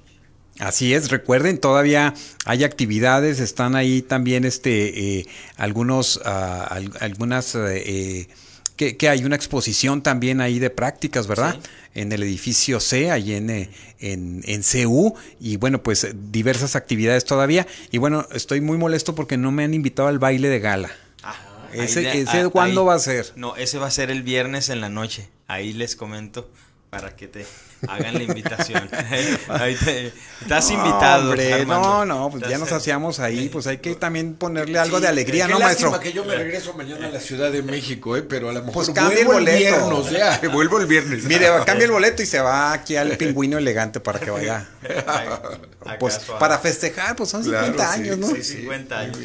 [0.59, 8.29] Así es, recuerden, todavía hay actividades, están ahí también este, eh, algunos, ah, algunas, eh,
[8.77, 11.59] que, hay una exposición también ahí de prácticas, ¿verdad?
[11.95, 17.25] En el edificio C, ahí en, eh, en, en, CU, y bueno, pues diversas actividades
[17.25, 17.67] todavía.
[17.91, 20.91] Y bueno, estoy muy molesto porque no me han invitado al baile de gala.
[21.23, 21.37] Ah,
[21.73, 23.33] ese, ese ah, ¿cuándo va a ser?
[23.37, 26.51] No, ese va a ser el viernes en la noche, ahí les comento
[26.91, 27.47] para que te
[27.87, 28.89] hagan la invitación.
[29.49, 31.31] ahí te, estás invitado.
[31.31, 35.09] Hombre, no, no, pues ya nos hacíamos ahí, pues hay que también ponerle algo de
[35.09, 35.99] alegría, qué ¿no, maestro?
[36.01, 38.23] que yo me regreso mañana a la Ciudad de México, ¿eh?
[38.23, 40.11] pero a lo mejor pues cambia el boleto.
[40.11, 41.25] ya, vuelvo el viernes.
[41.25, 44.69] Mire, cambia el boleto y se va aquí al pingüino elegante para que vaya.
[46.01, 48.29] pues para festejar, pues son 50 años, ¿no?
[48.29, 49.19] Sí, 50 años.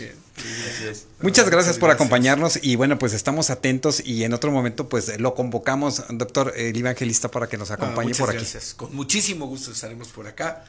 [1.21, 5.35] Muchas gracias por acompañarnos y bueno, pues estamos atentos y en otro momento pues lo
[5.35, 8.39] convocamos, doctor el evangelista, para que nos acompañe por aquí.
[8.39, 8.73] Gracias.
[8.73, 10.65] Con muchísimo gusto estaremos por acá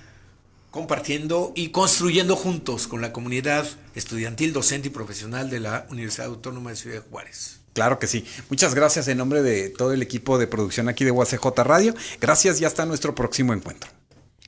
[0.70, 6.70] compartiendo y construyendo juntos con la comunidad estudiantil, docente y profesional de la Universidad Autónoma
[6.70, 7.60] de Ciudad de Juárez.
[7.74, 8.24] Claro que sí.
[8.50, 11.94] Muchas gracias en nombre de todo el equipo de producción aquí de UACJ Radio.
[12.20, 13.88] Gracias y hasta nuestro próximo encuentro.